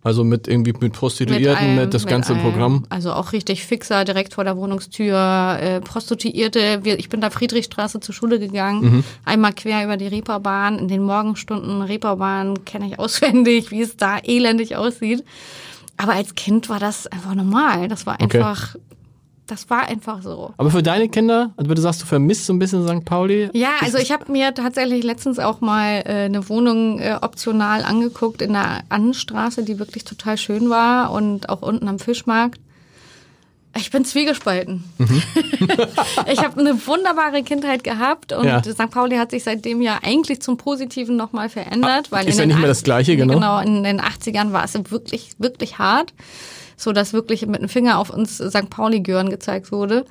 [0.03, 2.41] Also mit irgendwie mit Prostituierten, mit, allem, das ganze allem.
[2.41, 2.85] Programm.
[2.89, 6.79] Also auch richtig fixer, direkt vor der Wohnungstür, äh, Prostituierte.
[6.83, 9.03] Wir, ich bin da Friedrichstraße zur Schule gegangen, Mhm.
[9.25, 10.79] einmal quer über die Reeperbahn.
[10.79, 15.23] In den Morgenstunden Reeperbahn kenne ich auswendig, wie es da elendig aussieht.
[15.97, 17.87] Aber als Kind war das einfach normal.
[17.87, 18.39] Das war Okay.
[19.51, 20.53] Das war einfach so.
[20.55, 23.03] Aber für deine Kinder, also du sagst, du vermisst so ein bisschen St.
[23.03, 23.49] Pauli.
[23.51, 28.41] Ja, also ich habe mir tatsächlich letztens auch mal äh, eine Wohnung äh, optional angeguckt
[28.41, 32.61] in der Annenstraße, die wirklich total schön war und auch unten am Fischmarkt.
[33.75, 34.85] Ich bin zwiegespalten.
[36.31, 38.63] ich habe eine wunderbare Kindheit gehabt und Ja.
[38.63, 38.89] St.
[38.89, 42.07] Pauli hat sich seitdem ja eigentlich zum Positiven nochmal verändert.
[42.09, 43.33] Ah, weil ist ja nicht mehr das Gleiche, genau.
[43.33, 46.13] Genau, in den 80ern war es wirklich, wirklich hart,
[46.81, 48.69] so dass wirklich mit dem Finger auf uns St.
[48.69, 50.05] Pauli-Gören gezeigt wurde.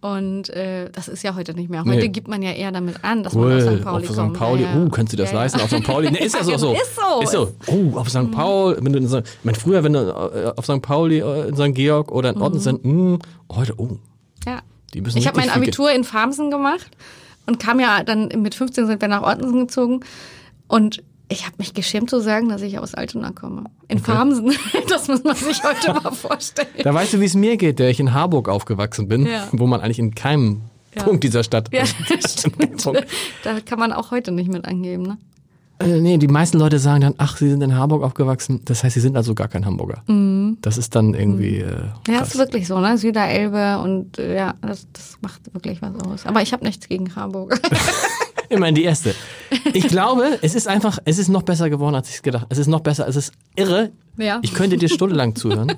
[0.00, 1.80] Und äh, das ist ja heute nicht mehr.
[1.84, 2.08] Heute Nee.
[2.08, 3.82] gibt man ja eher damit an, dass man Cool, aus St.
[3.82, 4.34] Pauli auf kommt.
[4.36, 4.38] St.
[4.38, 4.62] Pauli.
[4.62, 4.80] Ja, ja.
[4.84, 5.60] Uh, kannst du das Ja, leisten?
[5.60, 5.82] Auf St.
[5.82, 6.10] Pauli.
[6.12, 6.50] Nee, ist ja so.
[6.52, 6.72] Ja, so.
[6.72, 7.22] ist so.
[7.22, 7.52] Ist so.
[7.66, 8.30] Oh, auf St.
[8.30, 9.16] Paul, wenn du in St.
[9.26, 10.80] Ich meine, früher, wenn du äh, auf St.
[10.82, 11.74] Pauli, äh, in St.
[11.74, 13.18] Georg oder in Ottensen, mh,
[13.52, 13.98] heute, oh.
[14.46, 14.60] Ja.
[14.94, 16.90] Die müssen Ich habe mein Abitur in Farmsen gemacht
[17.46, 20.00] und kam ja dann mit 15 sind wir nach Ottensen gezogen
[20.68, 23.64] und ich habe mich geschämt zu sagen, dass ich aus Altona komme.
[23.88, 24.52] In Farmsen.
[24.88, 26.68] Das muss man sich heute mal vorstellen.
[26.82, 29.48] Da weißt du, wie es mir geht, der ich in Harburg aufgewachsen bin, Ja.
[29.52, 30.62] wo man eigentlich in keinem
[30.96, 31.02] Ja.
[31.04, 31.68] Punkt dieser Stadt.
[31.72, 31.84] Ja.
[33.44, 35.18] Da kann man auch heute nicht mit angeben, ne?
[35.80, 38.62] Äh, nee, die meisten Leute sagen dann, ach, sie sind in Harburg aufgewachsen.
[38.64, 40.02] Das heißt, sie sind also gar kein Hamburger.
[40.60, 41.58] Das ist dann irgendwie.
[41.58, 41.88] Äh, Mhm.
[42.08, 42.28] Ja, krass.
[42.30, 42.98] ist wirklich so, ne?
[42.98, 46.26] Süderelbe und äh, ja, das, das macht wirklich was aus.
[46.26, 47.60] Aber ich habe nichts gegen Harburg.
[48.48, 49.14] Immerhin die erste.
[49.72, 52.46] Ich glaube, es ist einfach, es ist noch besser geworden, als ich gedacht.
[52.48, 53.92] Es ist noch besser, es ist irre.
[54.16, 54.40] Ja.
[54.42, 55.72] Ich könnte dir stundenlang zuhören.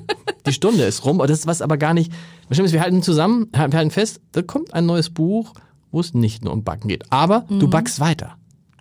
[0.47, 2.13] Die Stunde ist rum, das ist was aber gar nicht.
[2.49, 5.53] Bestimmt ist, wir halten zusammen, wir halten fest, da kommt ein neues Buch,
[5.91, 7.05] wo es nicht nur um Backen geht.
[7.11, 8.37] Aber du backst weiter.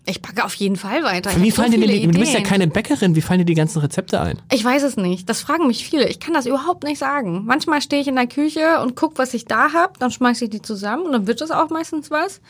[0.05, 1.29] Ich packe auf jeden Fall weiter.
[1.35, 3.53] Wie hab so fallen dir die, du bist ja keine Bäckerin, wie fallen dir die
[3.53, 4.41] ganzen Rezepte ein?
[4.51, 5.29] Ich weiß es nicht.
[5.29, 6.07] Das fragen mich viele.
[6.07, 7.43] Ich kann das überhaupt nicht sagen.
[7.45, 10.49] Manchmal stehe ich in der Küche und guck, was ich da hab, dann schmeiße ich
[10.49, 12.41] die zusammen und dann wird es auch meistens was.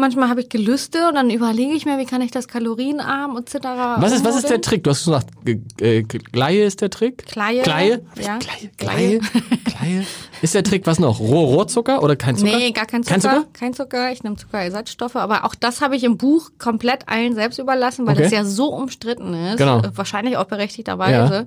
[0.00, 3.36] Und manchmal habe ich Gelüste und dann überlege ich mir, wie kann ich das kalorienarm
[3.36, 3.56] etc.
[3.98, 4.62] Was ist, was ist der.
[4.62, 4.82] Trick?
[4.82, 7.26] Du hast gesagt, Ge- äh, Gleie ist der Trick?
[7.26, 8.00] Kleie, Gleie?
[8.18, 8.38] ja.
[8.38, 8.70] Gleie?
[8.78, 9.20] Gleie?
[9.66, 10.06] Gleie?
[10.40, 11.20] Ist der Trick was noch?
[11.20, 12.56] Roh Rohrzucker oder kein Zucker?
[12.56, 13.12] Nee, gar kein Zucker.
[13.12, 13.46] Kein Zucker?
[13.52, 14.10] Kein Zucker.
[14.12, 15.16] Ich nehme Zuckerersatzstoffe.
[15.16, 18.22] Aber auch das habe ich im Buch komplett allen selbst überlassen, weil Okay.
[18.22, 19.58] das ja so umstritten ist.
[19.58, 19.80] Genau.
[19.80, 21.46] Äh, Wahrscheinlich auch berechtigterweise.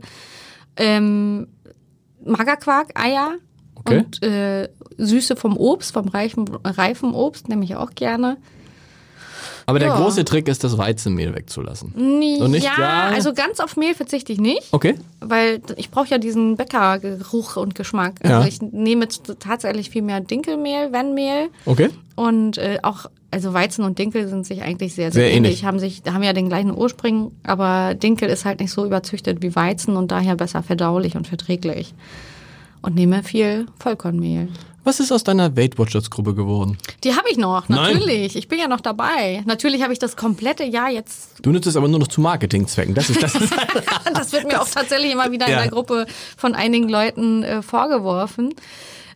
[0.78, 1.48] Ähm,
[2.24, 3.32] Magerquark, Eier
[3.76, 3.98] Okay.
[3.98, 8.38] und äh, Süße vom Obst, vom reifen, reifen Obst, nehme ich auch gerne.
[9.66, 9.98] Aber der Ja.
[9.98, 11.94] große Trick ist, das Weizenmehl wegzulassen.
[11.96, 12.66] Nee, Und nicht?
[12.66, 13.02] ja, Ja.
[13.14, 14.68] also ganz auf Mehl verzichte ich nicht.
[14.72, 14.96] Okay.
[15.22, 18.16] Weil ich brauche ja diesen Bäckergeruch und Geschmack.
[18.26, 18.38] Ja.
[18.40, 19.08] Also ich nehme
[19.40, 21.48] tatsächlich viel mehr Dinkelmehl, wenn Mehl.
[21.66, 21.90] Okay.
[22.16, 25.54] Und äh, auch also Weizen und Dinkel sind sich eigentlich sehr, sehr, Sehr ähnlich.
[25.54, 25.66] ähnlich.
[25.66, 29.56] Haben sich, haben ja den gleichen Ursprung, aber Dinkel ist halt nicht so überzüchtet wie
[29.56, 31.94] Weizen und daher besser verdaulich und verträglich.
[32.82, 34.50] Und nehme viel Vollkornmehl.
[34.84, 36.78] Was ist aus deiner Weight Watchers Gruppe geworden?
[37.04, 37.94] Die habe ich noch, Nein.
[37.94, 38.36] natürlich.
[38.36, 39.42] Ich bin ja noch dabei.
[39.46, 42.94] Natürlich habe ich das komplette Jahr jetzt Du nutzt es aber nur noch zu Marketingzwecken.
[42.94, 43.36] Das ist das.
[43.36, 43.54] Ist,
[44.14, 45.60] Das wird mir auch tatsächlich immer wieder in Ja.
[45.62, 46.06] der Gruppe
[46.38, 48.54] von einigen Leuten äh, vorgeworfen.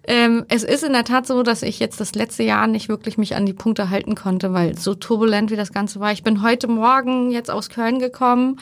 [0.10, 3.18] Ähm, es ist in der Tat so, dass ich jetzt das letzte Jahr nicht wirklich
[3.18, 6.14] mich an die Punkte halten konnte, weil so turbulent wie das Ganze war.
[6.14, 8.58] Ich bin heute Morgen jetzt aus Köln gekommen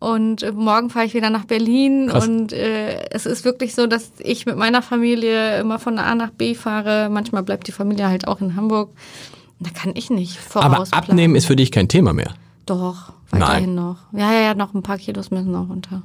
[0.00, 2.26] und äh, morgen fahre ich wieder nach Berlin Krass.
[2.26, 6.30] und äh, es ist wirklich so, dass ich mit meiner Familie immer von A nach
[6.30, 7.08] B fahre.
[7.10, 8.90] Manchmal bleibt die Familie halt auch in Hamburg.
[9.60, 11.10] Da kann ich nicht aber vorausplanen.
[11.10, 12.34] abnehmen ist für dich kein Thema mehr.
[12.66, 13.86] Doch, weiterhin Nein.
[13.86, 13.98] noch.
[14.12, 16.02] Ja, ja, ja, noch ein paar Kilos müssen noch runter.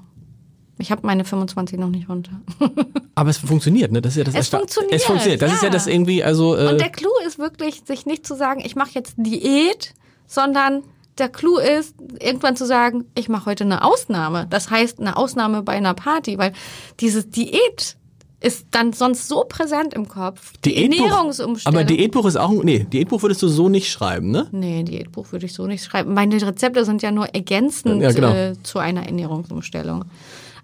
[0.79, 2.31] Ich habe meine 25 noch nicht runter.
[3.15, 4.01] Aber es funktioniert, ne?
[4.01, 5.41] Das ist ja das Es Ersta- funktioniert, Es funktioniert.
[5.41, 5.73] Das ist ja ja.
[5.73, 6.55] das irgendwie, also.
[6.57, 9.93] Äh, Und der Clou ist wirklich, sich nicht zu sagen, ich mache jetzt Diät,
[10.25, 10.81] sondern
[11.19, 14.47] der Clou ist, irgendwann zu sagen, ich mache heute eine Ausnahme.
[14.49, 16.53] Das heißt, eine Ausnahme bei einer Party, weil
[16.99, 17.97] dieses Diät
[18.41, 20.53] ist dann sonst so präsent im Kopf.
[20.65, 20.97] Die Diätbuch.
[21.05, 21.79] Ernährungsumstellung.
[21.79, 24.47] Aber Diätbuch ist auch, nee, Diätbuch würdest du so nicht schreiben, ne?
[24.51, 26.13] Nee, Diätbuch würde ich so nicht schreiben.
[26.13, 28.33] Meine Rezepte sind ja nur ergänzend Ja, genau.
[28.33, 30.05] äh, zu einer Ernährungsumstellung.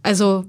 [0.04, 0.46] Also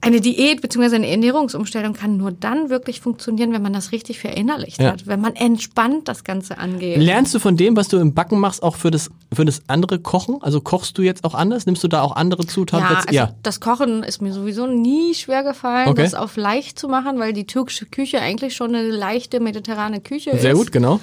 [0.00, 0.96] eine Diät bzw.
[0.96, 4.92] eine Ernährungsumstellung kann nur dann wirklich funktionieren, wenn man das richtig verinnerlicht Ja.
[4.92, 6.98] hat, wenn man entspannt das Ganze angeht.
[6.98, 9.98] Lernst du von dem, was du im Backen machst, auch für das, für das andere
[9.98, 10.42] Kochen?
[10.42, 11.64] Also kochst du jetzt auch anders?
[11.64, 12.84] Nimmst du da auch andere Zutaten?
[12.86, 13.34] ja, also ja.
[13.42, 16.02] das Kochen ist mir sowieso nie schwer gefallen, Okay.
[16.02, 20.30] das auf leicht zu machen, weil die türkische Küche eigentlich schon eine leichte mediterrane Küche
[20.30, 20.42] ist.
[20.42, 21.00] Sehr gut, genau.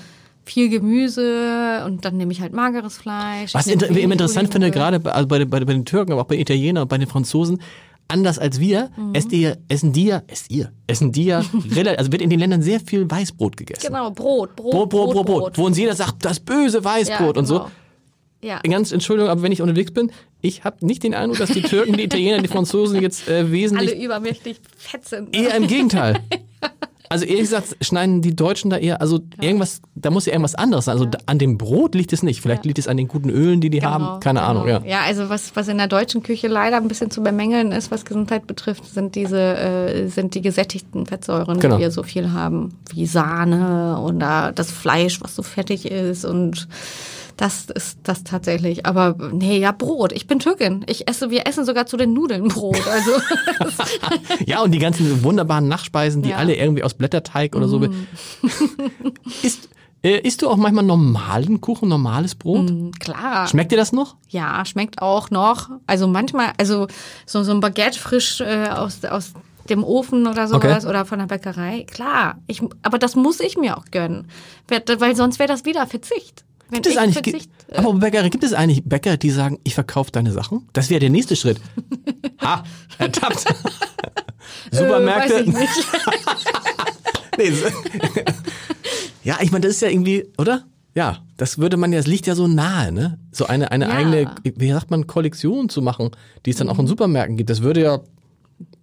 [0.54, 3.54] Viel Gemüse und dann nehme ich halt mageres Fleisch.
[3.54, 6.12] Was Ich inter interessant finde, gerade bei, also bei, den- bei, den- bei den Türken,
[6.12, 7.62] aber auch bei den Italienern und bei den Franzosen,
[8.10, 9.16] anders als wir, Mhm.
[9.16, 11.38] esst ihr, essen die ja, esst ihr, essen die ja,
[11.97, 13.88] also wird in den Ländern sehr viel Weißbrot gegessen.
[13.88, 17.39] Genau, Brot, Brot, Brot, Brot, Brot, Brot, Wo uns jeder sagt, das böse Weißbrot Ja,
[17.39, 17.60] und so.
[17.60, 17.72] genau.
[18.43, 18.60] Ja.
[18.64, 21.93] Ganz Entschuldigung, aber wenn ich unterwegs bin, ich habe nicht den Eindruck, dass die Türken,
[21.95, 25.32] die Italiener, die Franzosen jetzt äh, alle wesentlich übermächtig fett sind.
[25.32, 25.43] ne?
[25.43, 26.20] eher im Gegenteil.
[27.12, 30.86] Also ehrlich gesagt schneiden die Deutschen da eher, also irgendwas, da muss ja irgendwas anderes
[30.86, 30.93] sein.
[30.93, 32.41] Also da- an dem Brot liegt es nicht.
[32.41, 34.20] Vielleicht liegt es an den guten Ölen, die die Genau, haben.
[34.22, 34.49] Keine genau.
[34.51, 34.82] Ahnung, ja.
[34.86, 38.05] Ja, also was, was in der deutschen Küche leider ein bisschen zu bemängeln ist, was
[38.05, 41.76] Gesundheit betrifft, sind diese, äh, sind die gesättigten Fettsäuren, Genau.
[41.76, 46.68] die wir so viel haben, wie Sahne oder das Fleisch, was so fettig ist und
[47.42, 48.86] das ist das tatsächlich.
[48.86, 50.12] Aber nee, ja, Brot.
[50.12, 50.84] Ich bin Türkin.
[50.88, 52.86] Ich esse, wir essen sogar zu den Nudeln Brot.
[52.88, 53.12] Also
[54.46, 56.38] Ja, und die ganzen wunderbaren Nachspeisen, die Ja.
[56.38, 57.80] alle irgendwie aus Blätterteig oder so.
[57.80, 57.92] be-
[59.44, 59.70] isst,
[60.04, 62.72] äh, isst du auch manchmal normalen Kuchen, normales Brot?
[63.00, 63.48] klar.
[63.48, 64.16] Schmeckt dir das noch?
[64.30, 65.70] Ja, schmeckt auch noch.
[65.88, 66.88] Also manchmal, also
[67.26, 69.34] so, so ein Baguette frisch äh, aus, aus
[69.70, 70.88] dem Ofen oder sowas Okay.
[70.89, 71.86] oder von der Bäckerei.
[71.89, 74.28] Klar, ich, aber das muss ich mir auch gönnen,
[74.68, 76.44] weil sonst wäre das wieder Verzicht.
[76.72, 79.76] Gibt es ich eigentlich, Verzicht, gibt, aber Bäcker, gibt es eigentlich Bäcker, die sagen, ich
[79.76, 80.67] verkaufe deine Sachen?
[80.74, 81.59] Das wäre der nächste Schritt.
[82.41, 82.63] Ha,
[82.97, 83.45] ertappt.
[84.72, 85.34] Supermärkte.
[85.36, 85.69] Äh, ich nicht.
[87.38, 87.51] Nee,
[89.24, 90.63] ja, ich meine, das ist ja irgendwie, oder?
[90.95, 93.19] Ja, das würde man ja, das liegt ja so nahe, ne?
[93.32, 93.91] So eine, eine Ja.
[93.91, 96.11] eigene, wie sagt man, Kollektion zu machen,
[96.45, 97.49] die es dann auch in Supermärkten gibt.
[97.49, 97.99] Das würde ja,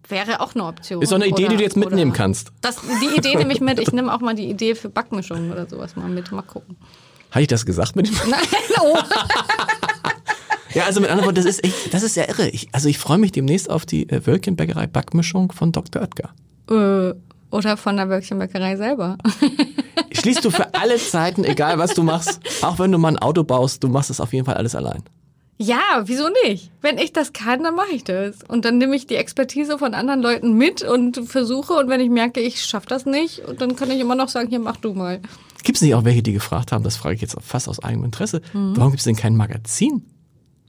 [0.09, 1.03] Wäre auch eine Option.
[1.03, 2.51] ist so eine Idee, Oder- die du jetzt mitnehmen kannst.
[2.62, 3.78] Das, die Idee nehme ich mit.
[3.78, 6.32] Ich nehme auch mal die Idee für Backmischungen oder sowas mal mit.
[6.32, 6.76] Mal gucken.
[7.39, 8.16] Habe ich das gesagt mit dem?
[8.28, 8.41] Nein,
[8.80, 8.99] oh.
[10.74, 12.49] Ja, also mit anderen Worten, das ist echt, das ist ja irre.
[12.49, 16.03] Ich, also ich freue mich demnächst auf die äh, Wölkchenbäckerei Backmischung von Dr.
[16.03, 16.30] Oetker.
[16.68, 17.14] Äh,
[17.53, 19.18] Oder von der Wölkchenbäckerei selber.
[20.11, 23.45] Schließt du für alle Zeiten, egal was du machst, auch wenn du mal ein Auto
[23.45, 25.05] baust, du machst das auf jeden Fall alles allein.
[25.59, 26.72] Ja, wieso nicht?
[26.80, 28.39] Wenn ich das kann, dann mache ich das.
[28.49, 31.74] Und dann nehme ich die Expertise von anderen Leuten mit und versuche.
[31.74, 34.59] Und wenn ich merke, ich schaffe das nicht, dann kann ich immer noch sagen, hier
[34.59, 35.20] mach du mal.
[35.63, 38.05] Gibt es nicht auch welche, die gefragt haben, das frage ich jetzt fast aus eigenem
[38.05, 40.03] Interesse, warum gibt es denn kein Magazin?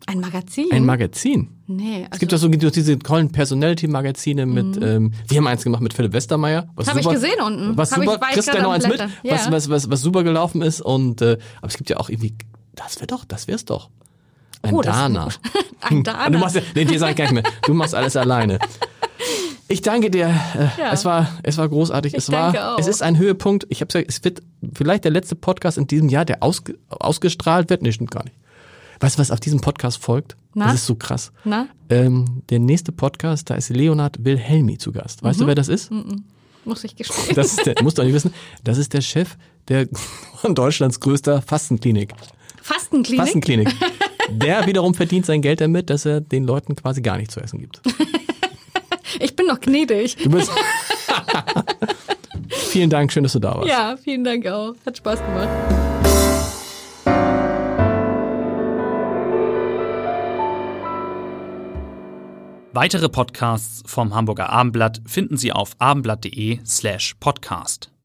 [0.07, 0.65] Ein Magazin?
[0.71, 1.49] Ein Magazin?
[1.67, 5.83] nee, also Es gibt doch so diese tollen Personality-Magazine mit, ähm, wir haben eins gemacht
[5.83, 6.67] mit Philipp Westermeier.
[6.75, 7.77] Was Hab ich gesehen unten.
[7.77, 9.11] Was Hab super, ich kriegst gleich noch eins mit, Blättern.
[9.23, 9.51] was, Ja.
[9.51, 10.81] was, was, was super gelaufen ist.
[10.81, 12.33] Und äh, aber es gibt ja auch irgendwie,
[12.75, 13.89] das wäre doch, das wär's doch.
[14.63, 15.27] Ein Oh, Dana.
[15.81, 16.29] ein Dana.
[16.29, 17.43] Du machst ja, nee, dir sag ich gar nicht mehr.
[17.67, 18.57] Du machst alles alleine.
[19.69, 20.27] Ich danke dir.
[20.27, 20.91] Äh, Ja.
[20.91, 22.15] Es war, es war großartig.
[22.15, 22.79] es war, auch.
[22.79, 23.65] es ist ein Höhepunkt.
[23.69, 24.41] Ich habe gesagt, es wird
[24.73, 27.81] vielleicht der letzte Podcast in diesem Jahr, der ausge, ausgestrahlt wird.
[27.83, 28.35] Nee, stimmt gar nicht.
[28.99, 30.35] Weißt du, was auf diesem Podcast folgt?
[30.55, 30.65] Na?
[30.65, 31.31] Das ist so krass.
[31.45, 31.67] Na?
[31.89, 35.23] Ähm, der nächste Podcast, da ist Leonard Wilhelmi zu Gast.
[35.23, 35.91] Weißt du, wer das ist?
[36.65, 37.17] muss ich gestehen.
[37.35, 38.33] Das ist der, musst du auch nicht wissen.
[38.63, 39.87] Das ist der Chef der
[40.35, 42.13] von Deutschlands größter Fastenklinik.
[42.61, 43.21] Fastenklinik?
[43.21, 43.69] Fastenklinik.
[44.31, 47.59] Der wiederum verdient sein Geld damit, dass er den Leuten quasi gar nichts zu essen
[47.59, 47.81] gibt.
[49.19, 50.15] Ich bin noch gnädig.
[50.17, 50.51] Du bist.
[52.49, 53.67] vielen Dank, schön, dass du da warst.
[53.67, 54.75] Ja, vielen Dank auch.
[54.85, 55.49] Hat Spaß gemacht.
[62.71, 67.91] Weitere Podcasts vom Hamburger Abendblatt finden Sie auf abendblatt.de slash podcast.